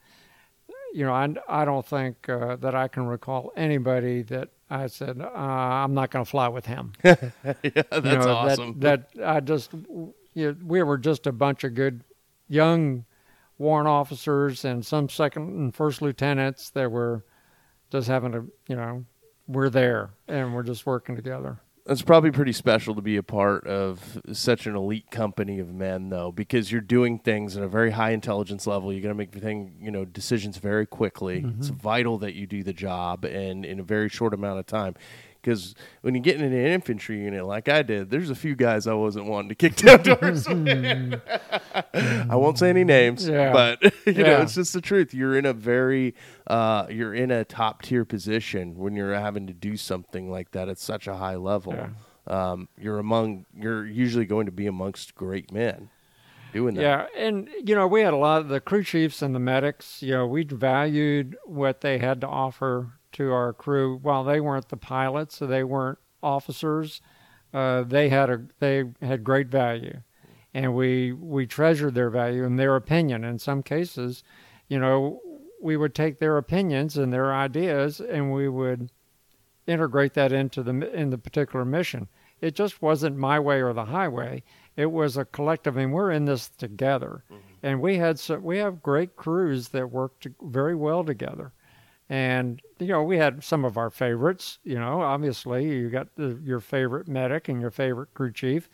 [0.93, 5.21] You know, I, I don't think uh, that I can recall anybody that I said
[5.21, 6.91] uh, I'm not going to fly with him.
[7.05, 7.15] yeah,
[7.53, 8.79] that's you know, awesome.
[8.81, 12.03] That, that I just, you know, we were just a bunch of good
[12.49, 13.05] young
[13.57, 17.23] warrant officers and some second and first lieutenants that were
[17.89, 19.05] just having a, you know,
[19.47, 21.61] we're there and we're just working together.
[21.85, 26.09] It's probably pretty special to be a part of such an elite company of men,
[26.09, 28.93] though, because you're doing things at a very high intelligence level.
[28.93, 31.41] You're going to make thing, you know, decisions very quickly.
[31.41, 31.59] Mm-hmm.
[31.59, 34.95] It's vital that you do the job and in a very short amount of time.
[35.41, 38.87] Because when you get in an infantry unit like I did, there's a few guys
[38.87, 40.47] I wasn't wanting to kick down doors.
[40.47, 43.51] I won't say any names, Yeah.
[43.53, 45.13] but you know, it's just the truth.
[45.13, 46.15] You're in a very,
[46.47, 50.69] uh, you're in a top tier position when you're having to do something like that
[50.69, 51.73] at such a high level.
[51.73, 51.89] Yeah.
[52.27, 55.89] Um, you're among, you're usually going to be amongst great men
[56.53, 56.81] doing that.
[56.81, 60.03] Yeah, and you know, we had a lot of the crew chiefs and the medics.
[60.03, 63.97] You know, we valued what they had to offer to our crew.
[64.01, 67.01] While they weren't the pilots, so they weren't officers,
[67.53, 70.01] uh, they had a they had great value,
[70.53, 73.23] and we we treasured their value and their opinion.
[73.23, 74.23] In some cases,
[74.67, 75.21] you know,
[75.61, 78.91] we would take their opinions and their ideas, and we would
[79.67, 82.07] integrate that into the in the particular mission.
[82.41, 84.43] It just wasn't my way or the highway.
[84.77, 87.23] It was a collective, and we're in this together.
[87.61, 91.51] And we had so, we have great crews that worked very well together.
[92.07, 94.59] And you know, we had some of our favorites.
[94.63, 98.69] You know, obviously, you got the, your favorite medic and your favorite crew chief,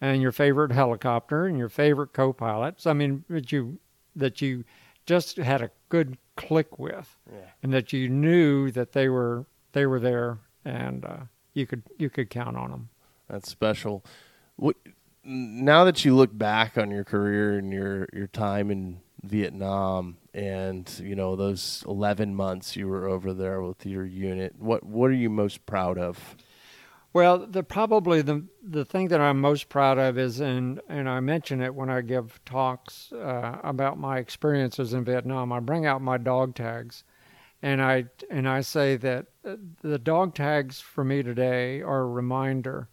[0.00, 2.86] and your favorite helicopter and your favorite co-pilots.
[2.86, 3.78] I mean, that you
[4.16, 4.64] that you
[5.06, 7.16] just had a good click with,
[7.62, 11.16] and that you knew that they were they were there, and uh,
[11.54, 12.88] you could you could count on them.
[13.28, 14.04] That's special.
[14.56, 14.76] What,
[15.24, 20.90] now that you look back on your career and your, your time in Vietnam and,
[21.02, 25.14] you know, those 11 months you were over there with your unit, what, what are
[25.14, 26.36] you most proud of?
[27.12, 31.20] Well, the probably the the thing that I'm most proud of is, and and I
[31.20, 35.50] mention it when I give talks uh, about my experiences in Vietnam.
[35.50, 37.04] I bring out my dog tags,
[37.62, 42.06] and I and I say that uh, the dog tags for me today are a
[42.06, 42.88] reminder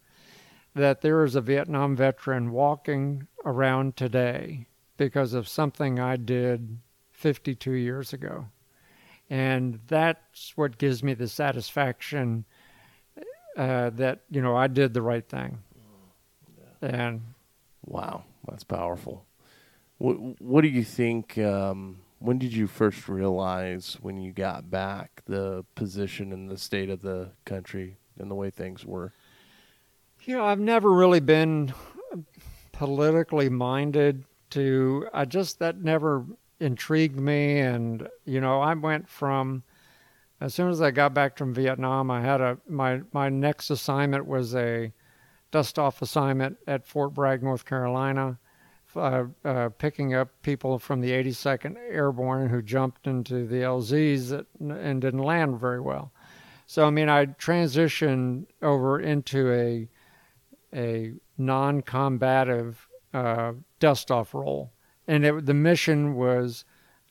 [0.74, 4.66] that there is a Vietnam veteran walking around today
[4.96, 6.78] because of something I did
[7.12, 8.46] 52 years ago,
[9.30, 12.44] and that's what gives me the satisfaction
[13.56, 15.58] uh, that you know I did the right thing.
[16.82, 17.22] And
[17.84, 19.24] Wow, that's powerful.
[19.98, 21.38] What What do you think?
[21.38, 26.88] Um, when did you first realize when you got back the position and the state
[26.88, 29.12] of the country and the way things were?
[30.26, 31.72] you know, I've never really been
[32.72, 34.24] politically minded.
[34.50, 36.24] To I just that never
[36.60, 39.64] intrigued me, and you know, I went from
[40.40, 44.26] as soon as I got back from Vietnam, I had a my my next assignment
[44.26, 44.92] was a
[45.50, 48.38] dust off assignment at Fort Bragg, North Carolina,
[48.94, 54.46] uh, uh, picking up people from the 82nd Airborne who jumped into the LZs that,
[54.60, 56.12] and didn't land very well.
[56.66, 59.88] So I mean, I transitioned over into a
[60.74, 64.72] a non-combative uh, dust off role,
[65.06, 66.64] and it, the mission was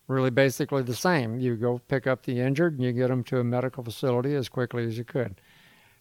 [0.07, 1.39] really basically the same.
[1.39, 4.49] You go pick up the injured and you get them to a medical facility as
[4.49, 5.41] quickly as you could.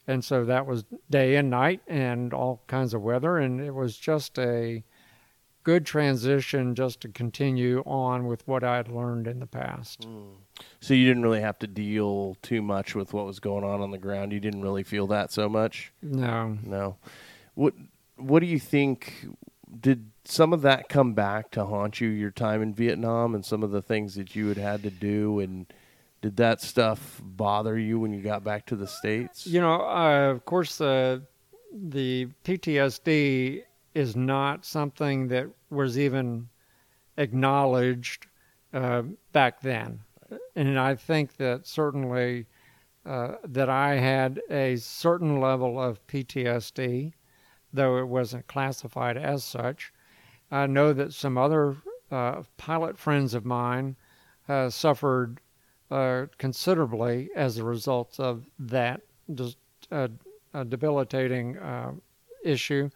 [0.07, 3.39] And so that was day and night and all kinds of weather.
[3.39, 4.85] And it was just a
[5.63, 10.05] good transition just to continue on with what I had learned in the past.
[10.05, 10.35] Hmm.
[10.81, 13.91] So you didn't really have to deal too much with what was going on on
[13.91, 14.33] the ground.
[14.33, 15.91] You didn't really feel that so much.
[16.03, 16.59] No.
[16.63, 16.97] No.
[17.55, 17.73] What
[18.17, 19.27] What do you think?
[19.81, 22.09] Did some of that come back to haunt you?
[22.09, 25.41] Your time in Vietnam and some of the things that you had had to do,
[25.41, 25.67] and
[26.23, 29.47] did that stuff bother you when you got back to the states?
[29.47, 31.21] You know, uh, of course, uh,
[31.73, 33.63] the PTSD
[33.95, 36.49] is not something that was even
[37.17, 38.27] acknowledged
[38.73, 39.03] uh,
[39.33, 40.01] back then,
[40.57, 42.47] and I think that certainly
[43.07, 47.13] uh, that I had a certain level of PTSD,
[47.73, 49.93] though it wasn't classified as such.
[50.51, 51.77] I know that some other
[52.11, 53.97] uh, pilot friends of mine
[54.49, 55.41] uh, suffered
[55.91, 59.01] uh, considerably as a result of that
[59.35, 59.57] just
[59.91, 60.09] uh,
[60.53, 61.93] a debilitating uh,
[62.45, 62.91] issue.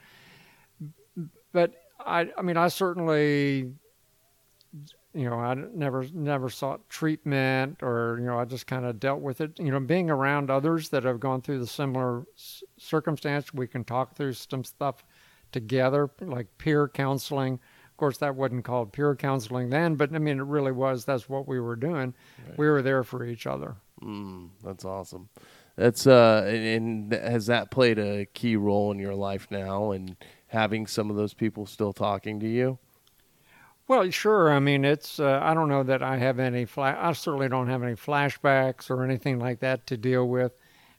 [1.53, 3.73] But I, I mean, I certainly,
[5.15, 9.21] you know, I never never sought treatment, or you know, I just kind of dealt
[9.21, 9.59] with it.
[9.59, 12.25] You know, being around others that have gone through the similar
[12.77, 15.05] circumstance, we can talk through some stuff
[15.53, 17.55] together, like peer counseling.
[17.55, 21.05] Of course, that wasn't called peer counseling then, but I mean, it really was.
[21.05, 22.15] That's what we were doing.
[22.57, 23.77] We were there for each other.
[24.03, 25.29] Mm, that's awesome.
[25.77, 30.17] That's uh, and, and has that played a key role in your life now, and
[30.49, 32.79] having some of those people still talking to you?
[33.87, 34.53] Well, sure.
[34.53, 35.19] I mean, it's.
[35.19, 36.67] Uh, I don't know that I have any.
[36.67, 40.53] Fla- I certainly don't have any flashbacks or anything like that to deal with.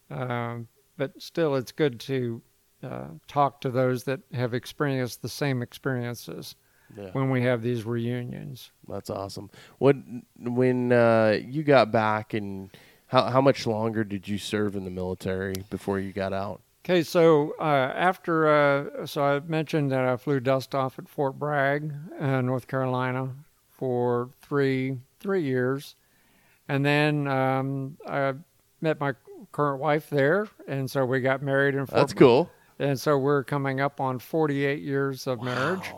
[0.10, 2.42] Um, but still, it's good to
[2.84, 6.56] uh, talk to those that have experienced the same experiences
[6.98, 7.10] Yeah.
[7.14, 8.72] when we have these reunions.
[8.88, 9.50] That's awesome.
[9.78, 9.96] What
[10.40, 12.70] when uh, you got back and
[13.08, 16.62] how how much longer did you serve in the military before you got out?
[16.86, 21.38] Okay, so uh, after, uh, so I mentioned that I flew dust off at Fort
[21.38, 23.30] Bragg, uh, North Carolina,
[23.70, 25.96] for three three years,
[26.68, 28.34] and then um, I
[28.82, 29.14] met my
[29.52, 32.50] current wife there, and so we got married in Fort That's cool.
[32.80, 35.92] And so we're coming up on 48 years of marriage.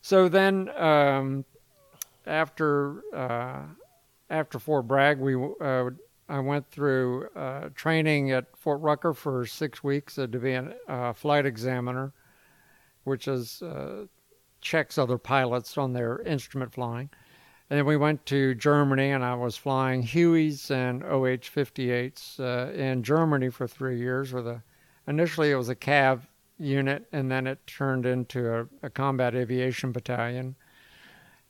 [0.00, 1.44] So then, um,
[2.26, 3.62] after uh,
[4.30, 5.90] after Fort Bragg, we uh,
[6.28, 10.74] I went through uh, training at Fort Rucker for six weeks uh, to be a
[10.86, 12.12] uh, flight examiner,
[13.04, 14.04] which is uh,
[14.60, 17.08] checks other pilots on their instrument flying.
[17.70, 23.02] And then we went to Germany, and I was flying Hueys and OH-58s uh, in
[23.02, 24.32] Germany for three years.
[24.32, 24.62] With a
[25.08, 26.26] initially it was a CAV
[26.58, 30.54] unit, and then it turned into a, a combat aviation battalion.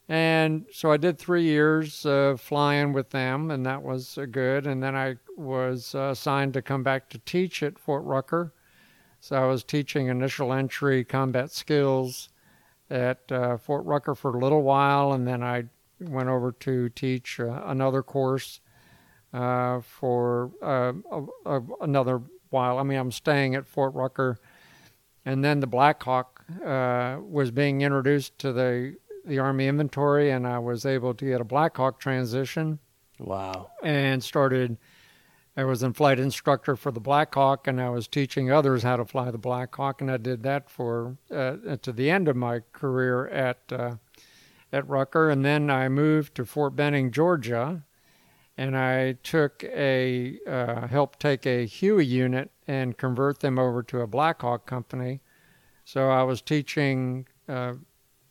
[0.09, 4.67] And so I did three years uh, flying with them, and that was uh, good.
[4.67, 8.55] And then I was uh, assigned to come back to teach at Fort Rucker.
[9.21, 12.31] So I was teaching initial entry combat skills
[12.89, 15.65] at uh, Fort Rucker for a little while, and then I
[16.01, 18.61] went over to teach uh, another course
[19.31, 20.95] for a,
[21.45, 22.78] a, another while.
[22.78, 24.38] I mean, I'm staying at Fort Rucker,
[25.24, 30.46] and then the Black Hawk uh, was being introduced to the the Army inventory, and
[30.46, 32.78] I was able to get a Black Hawk transition
[33.18, 33.70] Wow.
[33.82, 34.78] and started
[35.57, 38.96] I was a flight instructor for the Black Hawk, and I was teaching others how
[38.96, 42.36] to fly the Black Hawk, and I did that for uh, to the end of
[42.36, 43.96] my career at uh,
[44.72, 47.82] at Rucker, and then I moved to Fort Benning, Georgia,
[48.59, 54.01] and I took a uh, helped take a Huey unit and convert them over to
[54.01, 55.21] a Blackhawk company.
[55.85, 57.75] So I was teaching uh,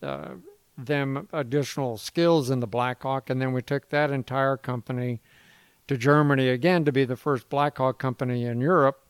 [0.04, 0.36] uh,
[0.78, 5.22] them additional skills in the Blackhawk, and then we took that entire company
[5.88, 9.02] to Germany again to be the first Blackhawk company in Europe.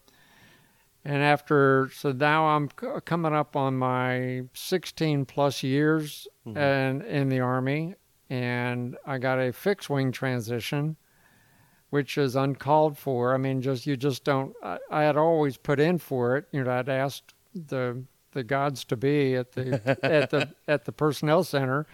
[1.04, 6.58] And after, so now I'm c- coming up on my 16 plus years Mhm.
[6.58, 7.96] and in the Army,
[8.30, 10.96] and I got a fixed wing transition,
[11.90, 13.34] which is uncalled for.
[13.34, 14.54] I mean, just you just don't.
[14.64, 16.46] I, I had always put in for it.
[16.52, 20.92] You know, I'd asked the the gods to be at the at the at the
[20.92, 21.88] personnel center,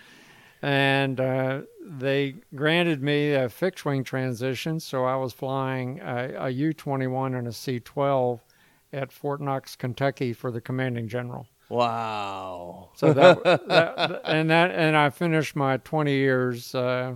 [0.62, 4.80] and uh, they granted me a fixed wing transition.
[4.80, 8.44] So I was flying a, a U twenty one and a C twelve
[8.91, 11.48] at Fort Knox, Kentucky, for the commanding general.
[11.70, 12.89] Wow.
[12.96, 17.16] So that, that and that and I finished my twenty years uh,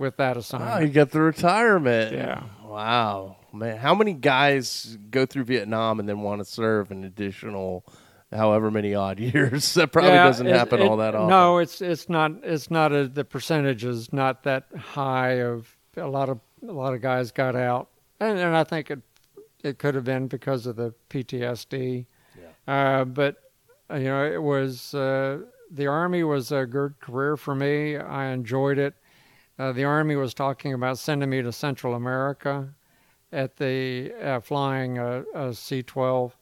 [0.00, 0.82] with that Wow, assignment.
[0.82, 2.12] you got the retirement.
[2.12, 2.42] Yeah.
[2.64, 3.76] Wow, man.
[3.76, 7.84] How many guys go through Vietnam and then want to serve an additional,
[8.32, 9.74] however many odd years?
[9.74, 11.28] That probably Yeah, doesn't it- happen it- all that often.
[11.28, 15.40] No, it's it's not it's not a, the percentage is not that high.
[15.42, 17.88] Of a lot of a lot of guys got out,
[18.18, 19.00] and, and I think it
[19.62, 22.06] it could have been because of the PTSD.
[22.68, 23.36] Uh, but
[23.92, 25.38] you know, it was uh,
[25.72, 27.96] the army was a good career for me.
[27.96, 28.94] I enjoyed it.
[29.60, 32.72] Uh, the army was talking about sending me to Central America
[33.30, 36.32] at the uh, flying a, a C-12,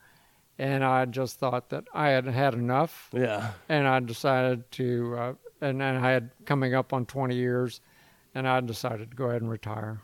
[0.56, 3.50] and I just thought that I had had enough Yeah.
[3.68, 7.80] and I decided to, uh, and then I had coming up on 20 years,
[8.36, 10.00] and I decided to go ahead and retire.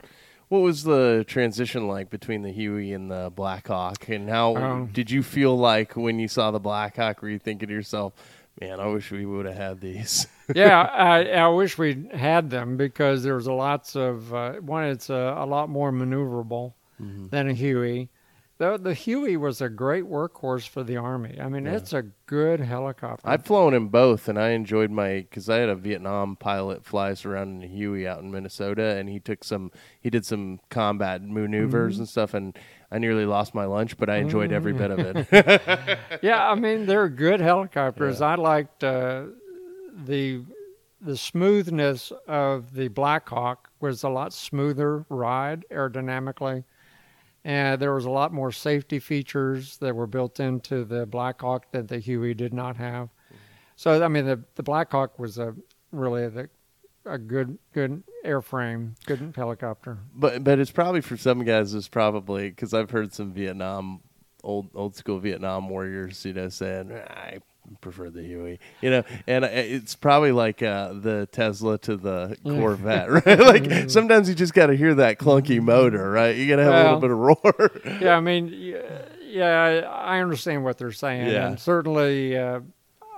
[0.49, 5.09] What was the transition like between the Huey and the Blackhawk, and how Um, did
[5.09, 7.23] you feel like when you saw the Blackhawk?
[7.23, 8.12] Were you thinking to yourself,
[8.61, 10.27] "Man, I wish we would have had these"?
[10.55, 14.85] Yeah, I, I wish we had them because there's a lots of uh, one.
[14.85, 18.09] It's a, a lot more maneuverable than a Huey.
[18.57, 21.41] The the Huey was a great workhorse for the Army.
[21.41, 23.29] I mean, it's a good helicopter.
[23.29, 27.11] I've flown in both, and I enjoyed my because I had a Vietnam pilot fly
[27.11, 30.61] us around in a Huey out in Minnesota, and he took some, he did some
[30.71, 32.57] combat maneuvers and stuff, and
[32.93, 35.99] I nearly lost my lunch, but I enjoyed every bit of it.
[36.23, 38.21] yeah, I mean they're good helicopters.
[38.23, 39.25] I liked uh,
[40.05, 40.45] the
[41.01, 46.65] the smoothness of the Blackhawk was a lot smoother ride aerodynamically,
[47.45, 51.89] and there was a lot more safety features that were built into the Blackhawk that
[51.89, 53.09] the Huey did not have.
[53.09, 53.37] Mm-hmm.
[53.77, 55.55] So I mean the the Blackhawk was a
[55.93, 56.49] really the
[57.07, 59.99] a good good airframe, good helicopter.
[60.15, 64.01] but but it's probably for some guys it's probably because I've heard some Vietnam
[64.43, 67.39] old old school Vietnam warriors you know saying I
[67.81, 73.11] prefer the Huey you know and it's probably like uh, the Tesla to the Corvette
[73.27, 76.65] right like sometimes you just got to hear that clunky motor right you got to
[76.65, 78.49] have a little bit of roar yeah, I mean,
[79.27, 81.49] yeah, I understand what they're saying, Yeah.
[81.49, 82.61] and certainly uh,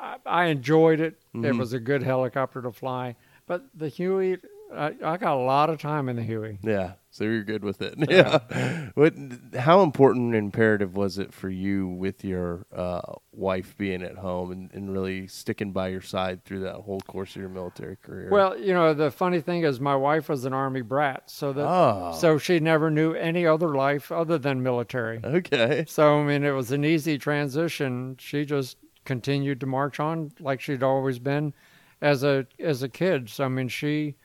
[0.01, 1.19] I, I enjoyed it.
[1.35, 1.59] It Mhm.
[1.59, 3.17] was a good helicopter to fly,
[3.47, 4.39] but the Huey,
[4.75, 6.59] I, I got a lot of time in the Huey.
[6.63, 9.15] yeah so you're good with it yeah what
[9.57, 13.01] how important and imperative was it for you with your uh,
[13.33, 17.31] wife being at home and, and really sticking by your side through that whole course
[17.37, 20.53] of your military career Well, you know, the funny thing is, my wife was an
[20.53, 22.13] Army brat, so that Oh.
[22.19, 25.21] so she never knew any other life other than military.
[25.25, 28.17] okay So I mean, it was an easy transition.
[28.19, 31.55] She just continued to march on like she'd always been
[32.03, 33.31] as a as a kid.
[33.31, 34.17] So I mean, she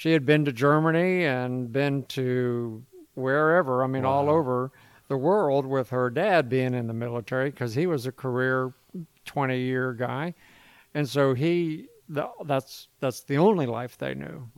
[0.00, 2.82] she had been to Germany and been to
[3.12, 3.84] wherever.
[3.84, 4.72] I mean, all over
[5.08, 8.72] the world with her dad being in the military because he was a career
[9.26, 10.32] twenty year guy,
[10.94, 14.48] and so he the, that's that's the only life they knew.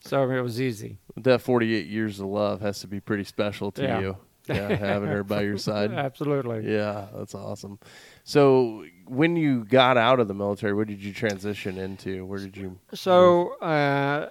[0.00, 0.96] So it was easy.
[1.16, 4.00] that 48 years of love has to be pretty special to Yeah.
[4.00, 4.16] you
[4.48, 6.72] yeah having her by your side Absolutely.
[6.72, 7.78] yeah that's awesome
[8.24, 12.56] so when you got out of the military what did you transition into where did
[12.56, 14.28] you So uh,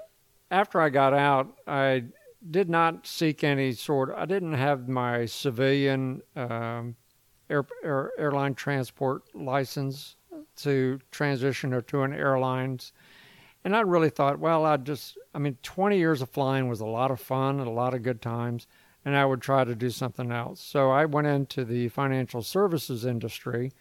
[0.51, 2.05] after I got out, I
[2.49, 4.13] did not seek any sort.
[4.15, 6.95] I didn't have my civilian um,
[7.49, 10.15] air, air, airline transport license
[10.57, 12.93] to transition to an airlines,
[13.63, 15.17] and I really thought, well, I just.
[15.33, 18.01] I mean, 20 years of flying was a lot of fun and a lot of
[18.01, 18.65] good times,
[19.05, 20.59] and I would try to do something else.
[20.59, 23.71] So I went into the financial services industry,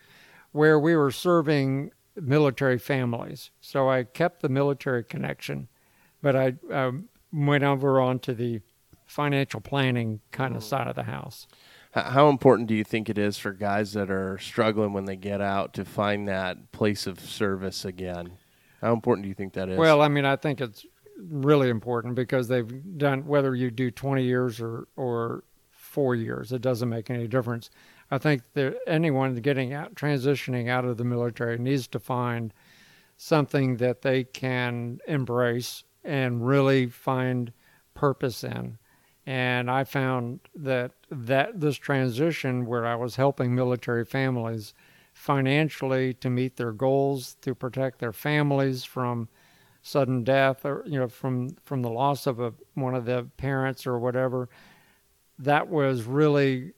[0.52, 3.50] where we were serving military families.
[3.60, 5.68] So I kept the military connection,
[6.22, 8.60] but I um, went over onto the
[9.06, 11.46] financial planning kind of side of the house.
[11.92, 15.40] How important do you think it is for guys that are struggling when they get
[15.40, 18.32] out to find that place of service again?
[18.82, 19.78] How important do you think that is?
[19.78, 20.84] Well, I mean, I think it's
[21.18, 26.60] really important because they've done whether you do 20 years or or four years, it
[26.60, 27.70] doesn't make any difference.
[28.10, 32.52] I think that anyone getting out, transitioning out of the military, needs to find
[33.16, 37.52] something that they can embrace and really find
[37.94, 38.78] purpose in.
[39.26, 44.72] And I found that that this transition, where I was helping military families
[45.12, 49.28] financially to meet their goals, to protect their families from
[49.86, 53.86] sudden death or you know from from the loss of a, one of the parents
[53.86, 54.48] or whatever
[55.38, 56.72] that was really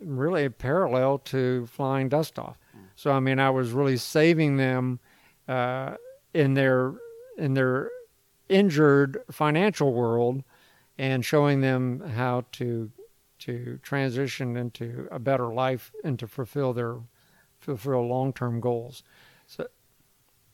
[0.00, 2.56] really a parallel to flying dust off
[2.94, 5.00] so i mean i was really saving them
[5.48, 5.96] uh,
[6.34, 6.94] in their
[7.36, 7.90] in their
[8.48, 10.42] injured financial world
[10.98, 12.90] and showing them how to
[13.38, 16.96] to transition into a better life and to fulfill their
[17.58, 19.02] fulfill long-term goals
[19.46, 19.66] so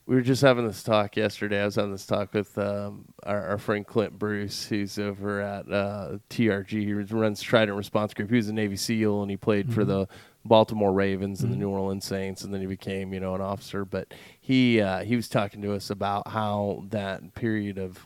[0.05, 1.61] we were just having this talk yesterday.
[1.61, 5.71] I was on this talk with um, our, our friend Clint Bruce, who's over at
[5.71, 6.69] uh, TRG.
[6.71, 8.29] He runs Trident Response Group.
[8.29, 10.07] He was a Navy SEAL and he played for the
[10.45, 11.63] Baltimore Ravens and the mm-hmm.
[11.63, 13.85] New Orleans Saints, and then he became, you know, an officer.
[13.85, 18.05] But he uh, he was talking to us about how that period of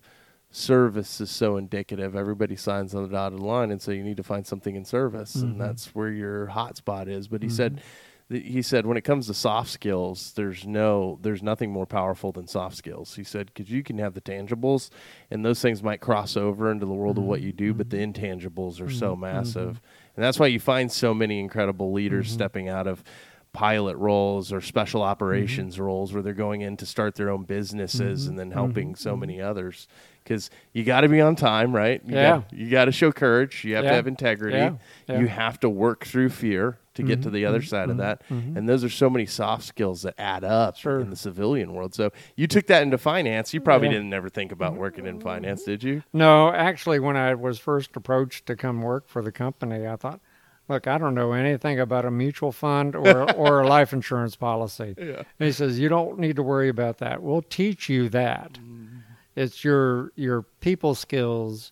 [0.52, 2.16] service is so indicative.
[2.16, 5.36] Everybody signs on the dotted line, and so you need to find something in service,
[5.36, 5.62] and mm-hmm.
[5.62, 7.28] that's where your hot spot is.
[7.28, 7.86] But he said th-
[8.30, 12.48] he said when it comes to soft skills there's no there's nothing more powerful than
[12.48, 13.16] soft skills.
[13.16, 14.90] He said because you can have the tangibles
[15.32, 17.98] and those things might cross over into the world of what you do but the
[17.98, 18.12] mm-hmm.
[18.12, 19.22] intangibles are so mm-hmm.
[19.22, 19.76] massive.
[19.76, 20.16] Mm-hmm.
[20.18, 23.04] And that's why you find so many incredible leaders stepping out of
[23.54, 28.28] pilot roles or special operations roles where they're going in to start their own businesses
[28.28, 29.88] and then helping so many others
[30.28, 32.30] because you got to be on time right you Yeah.
[32.30, 34.74] got, you got to show courage you have to have integrity Yeah.
[35.08, 35.20] Yeah.
[35.20, 37.50] you have to work through fear to get to the mm-hmm.
[37.50, 37.68] other mm-hmm.
[37.68, 38.24] side of that.
[38.28, 38.58] Mm-hmm.
[38.58, 41.00] And those are so many soft skills that add up Sure.
[41.00, 41.96] in the civilian world.
[41.96, 43.54] So you took that into finance.
[43.54, 43.94] You probably Yeah.
[43.94, 46.04] didn't ever think about working in finance, did you?
[46.12, 50.20] No, actually, when I was first approached to come work for the company, I thought,
[50.68, 54.96] look, I don't know anything about a mutual fund or, or a life insurance policy.
[55.08, 55.24] Yeah.
[55.40, 57.22] And he says, you don't need to worry about that.
[57.22, 58.54] We'll teach you that.
[58.54, 58.87] Mm.
[59.38, 61.72] It's your your people skills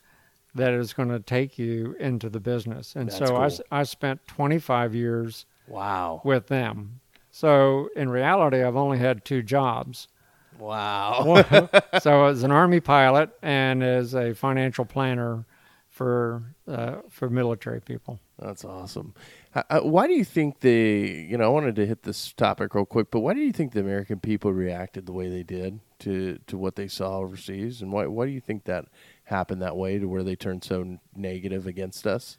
[0.53, 2.95] that is going to take you into the business.
[2.95, 3.59] And That's so I, cool.
[3.71, 6.21] I spent 25 years Wow.
[6.23, 7.01] with them.
[7.31, 10.07] So in reality, I've only had two jobs.
[10.57, 11.43] Wow.
[11.99, 15.43] so as an army pilot and as a financial planner
[15.95, 18.19] for uh, for military people.
[18.37, 19.13] That's awesome.
[19.55, 22.85] Uh, why do you think the, you know, I wanted to hit this topic real
[22.85, 26.37] quick, but why do you think the American people reacted the way they did to,
[26.47, 27.81] to what they saw overseas?
[27.81, 28.87] And why, why do you think that
[29.23, 32.37] happened that way to where they turned so negative against us?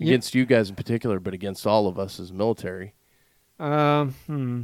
[0.00, 2.94] Against you guys in particular, but against all of us as military.
[3.58, 4.62] Um, hmm.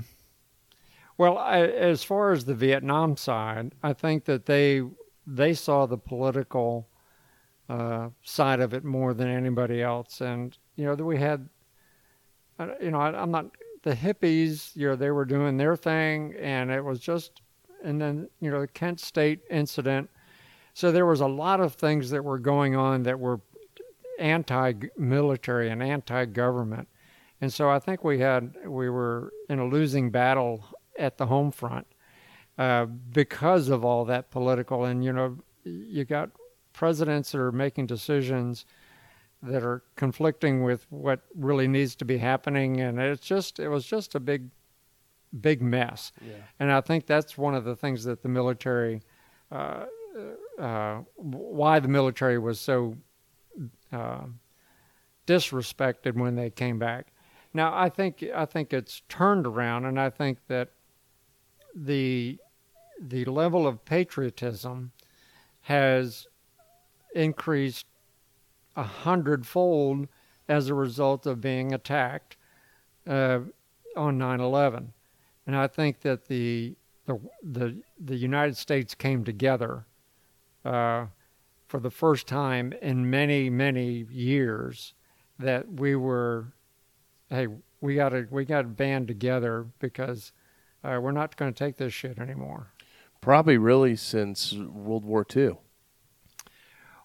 [1.19, 4.83] Well, I, as far as the Vietnam side, I think that they
[5.27, 6.87] they saw the political
[7.69, 11.49] uh, side of it more than anybody else, and you know that we had,
[12.81, 13.47] you know, I, I'm not
[13.83, 14.75] the hippies.
[14.77, 17.43] You know, they were doing their thing, and it was just,
[17.83, 20.11] and then you know the Kent State incident.
[20.75, 23.41] So there was a lot of things that were going on that were
[24.19, 26.89] anti-military and anti-government.
[27.41, 30.65] And so I think we had we were in a losing battle
[30.99, 31.87] at the home front
[32.59, 34.85] uh, because of all that political.
[34.85, 36.31] And you know, you got
[36.75, 38.67] presidents that are making decisions
[39.43, 43.87] that are conflicting with what really needs to be happening, and it's just it was
[43.87, 44.51] just a big,
[45.41, 46.13] big mess.
[46.59, 49.03] And I think that's one of the things that the military,
[49.53, 49.85] uh,
[50.59, 52.97] uh, why the military was so
[53.93, 54.25] uh,
[55.27, 57.09] disrespected when they came back.
[57.53, 60.71] Now I think I think it's turned around, and I think that
[61.75, 62.39] the
[63.01, 64.93] the level of patriotism
[65.63, 66.27] has
[67.15, 67.87] increased
[68.77, 70.09] a hundredfold
[70.49, 72.37] as a result of being attacked
[73.07, 73.41] uh,
[73.97, 74.89] on 9/11,
[75.47, 76.77] and I think that the
[77.07, 79.87] the the, the United States came together
[80.65, 81.07] uh,
[81.67, 84.95] for the first time in many many years
[85.39, 86.53] that we were
[87.31, 87.49] hey
[87.81, 90.33] we got to we got to band together because
[90.83, 92.73] uh, we're not going to take this shit anymore.
[93.21, 95.59] Probably really since World War II.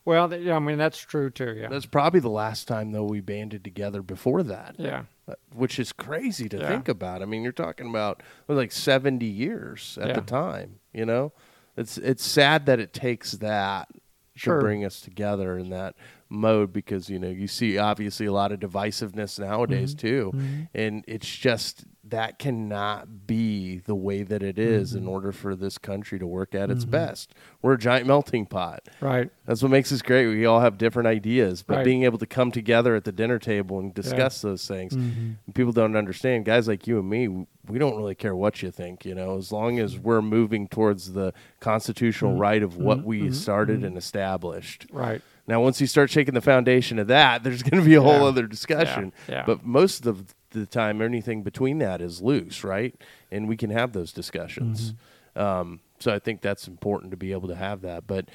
[0.05, 1.55] Well, th- yeah, I mean that's true too.
[1.59, 4.75] Yeah, That's probably the last time though we banded together before that.
[4.79, 6.67] yeah, Uh, Which is crazy to Yeah.
[6.67, 7.21] think about.
[7.21, 10.25] I mean, you're talking about like 70 years at the Yeah.
[10.25, 11.31] time, you know?
[11.77, 13.89] It's it's sad that it takes that
[14.35, 14.55] Sure.
[14.55, 15.95] to bring us together and that
[16.29, 20.07] mode because you know you see obviously a lot of divisiveness nowadays mm-hmm.
[20.07, 20.61] too, mm-hmm.
[20.73, 25.09] and it's just that cannot be the way that it is in mm-hmm.
[25.09, 27.33] order for this country to work at its best.
[27.61, 28.87] We're a giant melting pot.
[28.99, 29.29] Right.
[29.45, 30.27] That's what makes us great.
[30.27, 31.85] We all have different ideas, but Right.
[31.85, 35.71] being able to come together at the dinner table and discuss those things, and people
[35.71, 36.45] don't understand.
[36.45, 37.27] Guys like you and me,
[37.67, 39.05] we don't really care what you think.
[39.05, 43.83] You know, as long as we're moving towards the constitutional right of what we started
[43.83, 44.87] and established.
[44.91, 45.21] Right.
[45.49, 48.19] Now, once you start shaking the foundation of that, there's going to be a whole
[48.21, 48.25] Yeah.
[48.27, 49.11] other discussion.
[49.27, 49.43] Yeah, yeah.
[49.45, 52.95] But most of the time, anything between that is loose, right?
[53.31, 54.93] And we can have those discussions.
[55.35, 55.41] Mm-hmm.
[55.41, 58.07] Um, so I think that's important to be able to have that.
[58.07, 58.29] But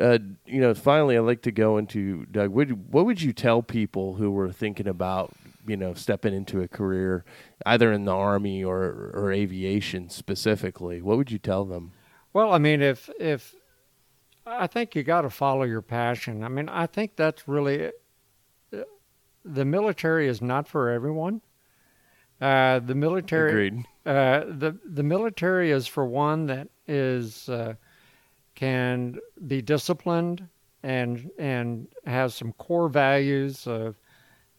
[0.00, 2.50] uh, you know, finally, I'd like to go into Doug.
[2.50, 5.32] What, what would you tell people who were thinking about
[5.66, 7.24] you know stepping into a career
[7.64, 11.00] either in the army or or aviation specifically?
[11.02, 11.92] What would you tell them?
[12.32, 13.54] Well, I mean, if if
[14.46, 16.44] I think you got to follow your passion.
[16.44, 17.86] I mean, I think that's really
[18.72, 18.82] uh,
[19.44, 21.40] the military is not for everyone.
[22.40, 23.86] Uh, the military, Agreed.
[24.04, 27.74] uh, the the military is for one that is uh,
[28.54, 30.46] can be disciplined
[30.82, 33.96] and and has some core values of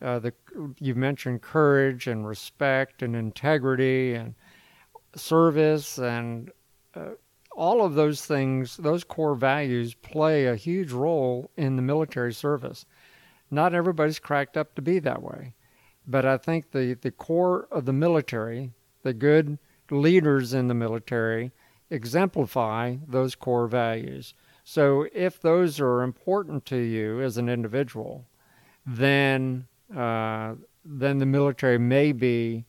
[0.01, 0.33] uh, the
[0.79, 4.33] you mentioned courage and respect and integrity and
[5.15, 6.51] service and
[6.95, 7.11] uh,
[7.57, 12.85] all of those things those core values play a huge role in the military service
[13.51, 15.53] not everybody's cracked up to be that way
[16.07, 18.71] but i think the the core of the military
[19.03, 19.57] the good
[19.89, 21.51] leaders in the military
[21.89, 28.25] exemplify those core values so if those are important to you as an individual
[28.85, 29.65] then
[29.95, 30.53] uh,
[30.85, 32.65] then the military may be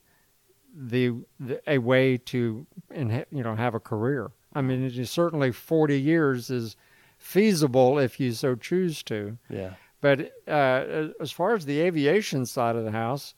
[0.75, 4.31] the, the a way to you know have a career.
[4.53, 6.77] I mean, it is certainly forty years is
[7.17, 9.39] feasible if you so choose to.
[9.49, 9.75] Yeah.
[10.01, 13.35] But uh, as far as the aviation side of the house,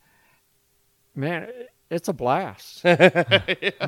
[1.15, 1.49] man,
[1.89, 2.83] it's a blast.
[2.85, 3.79] it's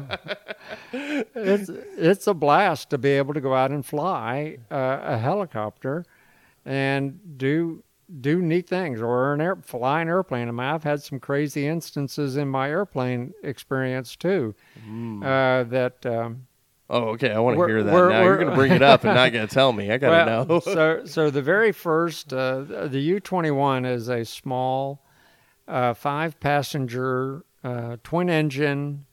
[0.92, 6.04] it's a blast to be able to go out and fly uh, a helicopter
[6.64, 7.84] and do
[8.20, 10.48] do neat things or an air, fly an airplane.
[10.48, 14.54] I mean, I've had some crazy instances in my airplane experience too.
[15.22, 16.46] Uh, that um,
[16.92, 17.32] Oh, okay.
[17.32, 18.22] I want to hear that now.
[18.22, 19.90] You're going to bring it up and not going to tell me.
[19.90, 20.60] I got to well, know.
[20.60, 25.02] so, so the very first, uh, the U twenty one is a small,
[25.66, 29.06] uh, five passenger, uh, twin engine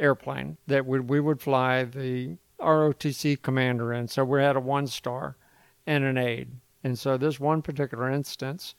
[0.00, 4.08] airplane that we we would fly the ROTC commander in.
[4.08, 5.36] So we had a one star
[5.86, 6.50] and an aide,
[6.82, 8.74] and so this one particular instance,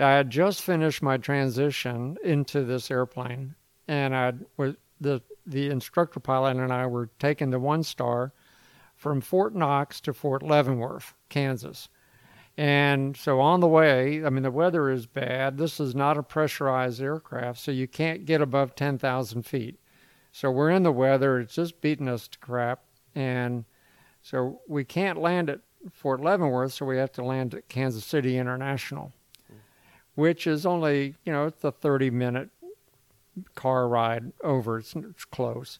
[0.00, 3.54] I had just finished my transition into this airplane,
[3.86, 8.32] and I was the the instructor pilot and I were taking the one star
[8.96, 11.88] from Fort Knox to Fort Leavenworth, Kansas.
[12.56, 15.58] And so on the way, I mean, the weather is bad.
[15.58, 19.78] This is not a pressurized aircraft, so you can't get above 10,000 feet.
[20.32, 22.80] So we're in the weather, it's just beating us to crap.
[23.14, 23.64] And
[24.22, 25.60] so we can't land at
[25.92, 29.12] Fort Leavenworth, so we have to land at Kansas City International,
[30.14, 32.50] which is only, you know, it's a 30 minute
[33.54, 34.78] car ride over.
[34.78, 35.78] It's, it's close.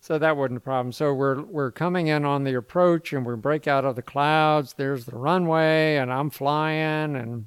[0.00, 0.92] So that wasn't a problem.
[0.92, 4.74] So we're we're coming in on the approach and we break out of the clouds.
[4.74, 7.46] There's the runway and I'm flying and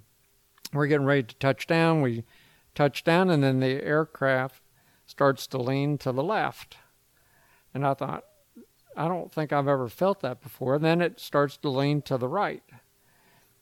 [0.73, 2.01] we're getting ready to touch down.
[2.01, 2.25] We
[2.75, 4.61] touch down and then the aircraft
[5.05, 6.77] starts to lean to the left.
[7.73, 8.25] And I thought,
[8.95, 10.77] I don't think I've ever felt that before.
[10.79, 12.63] Then it starts to lean to the right.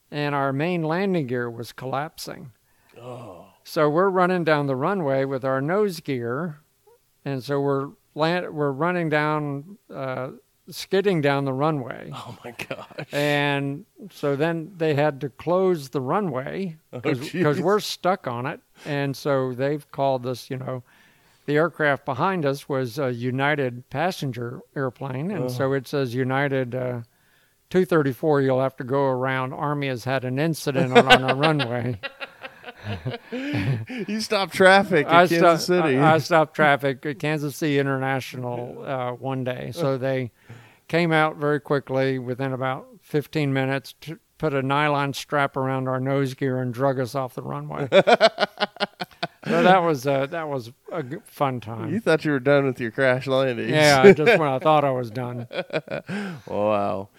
[0.10, 2.52] And our main landing gear was collapsing.
[3.64, 6.60] So we're running down the runway with our nose gear,
[7.26, 10.30] and so we're land, we're running down, uh,
[10.70, 13.08] skidding down the runway, oh, my gosh.
[13.12, 17.60] and so then they had to close the runway because jeez.
[17.60, 20.84] we're stuck on it, and so they've called us, you know.
[21.46, 27.02] The aircraft behind us was a United passenger airplane, and so it says United uh,
[27.70, 28.42] 234.
[28.42, 29.54] You'll have to go around.
[29.54, 32.02] Army has had an incident on, on our runway.
[34.08, 35.98] You stopped traffic in I Kansas stopped, City.
[35.98, 39.72] I, I stopped traffic at Kansas City International uh, one day.
[39.74, 40.32] So they
[40.88, 46.00] came out very quickly within about 15 minutes, to put a nylon strap around our
[46.00, 47.88] nose gear and drug us off the runway.
[47.92, 51.92] so that was uh, that was a fun time.
[51.94, 53.72] you thought you were done with your crash landings.
[53.72, 55.48] Yeah, just when I thought I was done.
[56.46, 57.10] wow.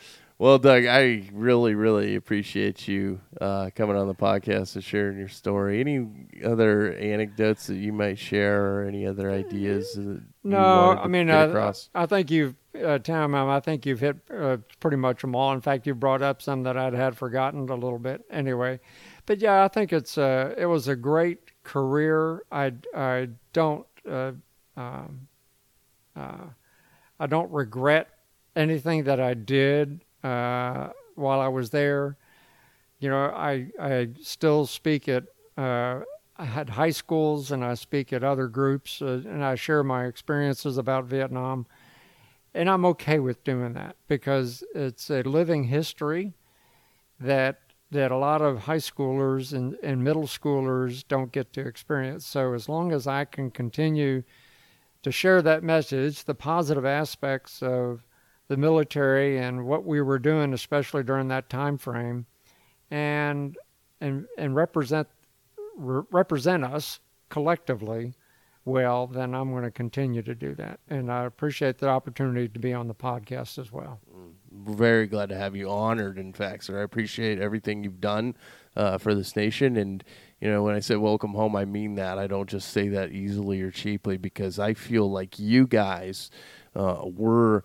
[0.40, 5.26] Well, Doug, I really, really appreciate you uh, coming on the podcast and sharing your
[5.26, 5.80] story.
[5.80, 6.06] Any
[6.44, 9.94] other anecdotes that you might share, or any other ideas?
[9.94, 11.90] That No, I mean, across?
[11.92, 12.54] I think you've
[12.84, 15.52] uh, Tim, I think you've hit uh, pretty much them all.
[15.52, 18.24] In fact, you brought up some that I'd had forgotten a little bit.
[18.30, 18.78] Anyway,
[19.26, 22.44] but yeah, I think it's uh, it was a great career.
[22.52, 24.32] I I don't uh,
[24.76, 25.26] um,
[26.14, 26.46] uh,
[27.18, 28.08] I don't regret
[28.54, 32.16] anything that I did uh, while I was there.
[32.98, 35.24] You know, I I still speak at
[35.56, 36.00] uh,
[36.38, 40.78] had high schools and I speak at other groups uh, and I share my experiences
[40.78, 41.66] about Vietnam.
[42.54, 46.34] And I'm okay with doing that because it's a living history
[47.20, 52.26] that that a lot of high schoolers and, and middle schoolers don't get to experience.
[52.26, 54.24] So as long as I can continue
[55.02, 58.02] to share that message, the positive aspects of
[58.48, 62.26] the military and what we were doing, especially during that time frame,
[62.90, 63.56] and
[64.00, 65.08] and and represent
[65.76, 68.14] re- represent us collectively
[68.68, 70.80] well, then I'm going to continue to do that.
[70.88, 73.98] And I appreciate the opportunity to be on the podcast as well.
[74.50, 76.80] We're very glad to have you honored, in fact, sir.
[76.80, 78.36] I appreciate everything you've done
[78.76, 79.76] uh, for this nation.
[79.78, 80.04] And,
[80.40, 82.18] you know, when I say welcome home, I mean that.
[82.18, 86.30] I don't just say that easily or cheaply because I feel like you guys
[86.76, 87.64] uh, were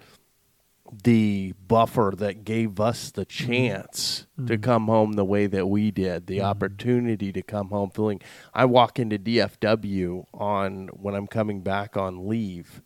[1.03, 3.51] the buffer that gave us the Mm-hmm.
[3.51, 4.61] chance to mm-hmm.
[4.61, 6.45] come home the way that we did, the mm-hmm.
[6.45, 8.21] opportunity to come home feeling.
[8.53, 12.81] I walk into DFW on when I'm coming back on leave,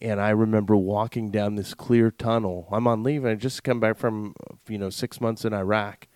[0.00, 2.68] and I remember walking down this clear tunnel.
[2.70, 4.34] I'm on leave, and I just come back from
[4.68, 6.08] you know six months in Iraq,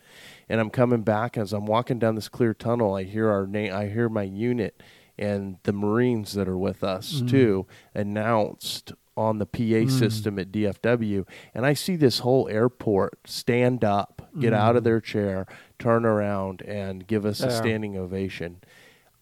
[0.48, 2.94] and I'm coming back as I'm walking down this clear tunnel.
[2.94, 3.72] I hear our name.
[3.72, 4.82] I hear my unit
[5.16, 7.26] and the Marines that are with us mm-hmm.
[7.28, 9.88] too announced on the PA hmm.
[9.88, 14.84] system at DFW, and I see this whole airport stand up, get out of hmm.
[14.84, 15.46] their chair,
[15.78, 18.62] turn around, and give us a standing ovation.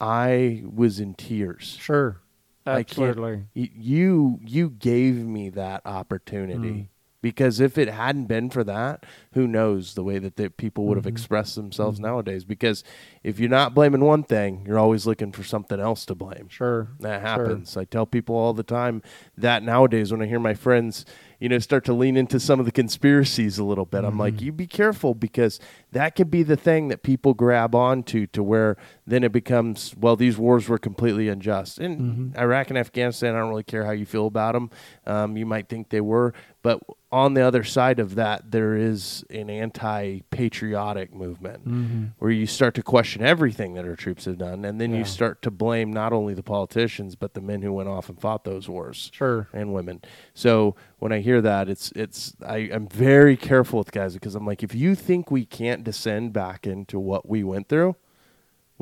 [0.01, 1.77] I was in tears.
[1.81, 2.19] Sure.
[2.65, 3.45] I can't- Absolutely.
[3.55, 6.92] you you gave me that opportunity hmm.
[7.23, 10.97] Because if it hadn't been for that, who knows the way that the people would
[10.99, 12.45] have expressed themselves nowadays?
[12.45, 12.85] Because
[13.23, 16.49] if you're not blaming one thing, you're always looking for something else to blame.
[16.49, 16.89] Sure.
[17.01, 17.29] That Sure.
[17.29, 17.77] happens.
[17.77, 19.01] I tell people all the time
[19.39, 21.07] that nowadays when I hear my friends,
[21.39, 24.35] you know, start to lean into some of the conspiracies a little bit, I'm like,
[24.35, 24.45] Mm-hmm.
[24.45, 25.59] you be careful because
[25.93, 28.77] that could be the thing that people grab onto to where
[29.07, 31.79] then it becomes, well, these wars were completely unjust.
[31.79, 32.39] And Mm-hmm.
[32.39, 34.71] Iraq and Afghanistan, I don't really care how you feel about them.
[35.07, 36.81] Um, you might think they were, but
[37.11, 42.05] on the other side of that, there is an anti-patriotic movement Mm-hmm.
[42.19, 44.99] where you start to question everything that our troops have done, and then Yeah.
[44.99, 48.21] you start to blame not only the politicians but the men who went off and
[48.21, 49.49] fought those wars Sure.
[49.53, 50.01] and women.
[50.35, 54.47] So when I hear that, it's it's I, I'm very careful with guys because I'm
[54.47, 57.97] like, if you think we can't descend back into what we went through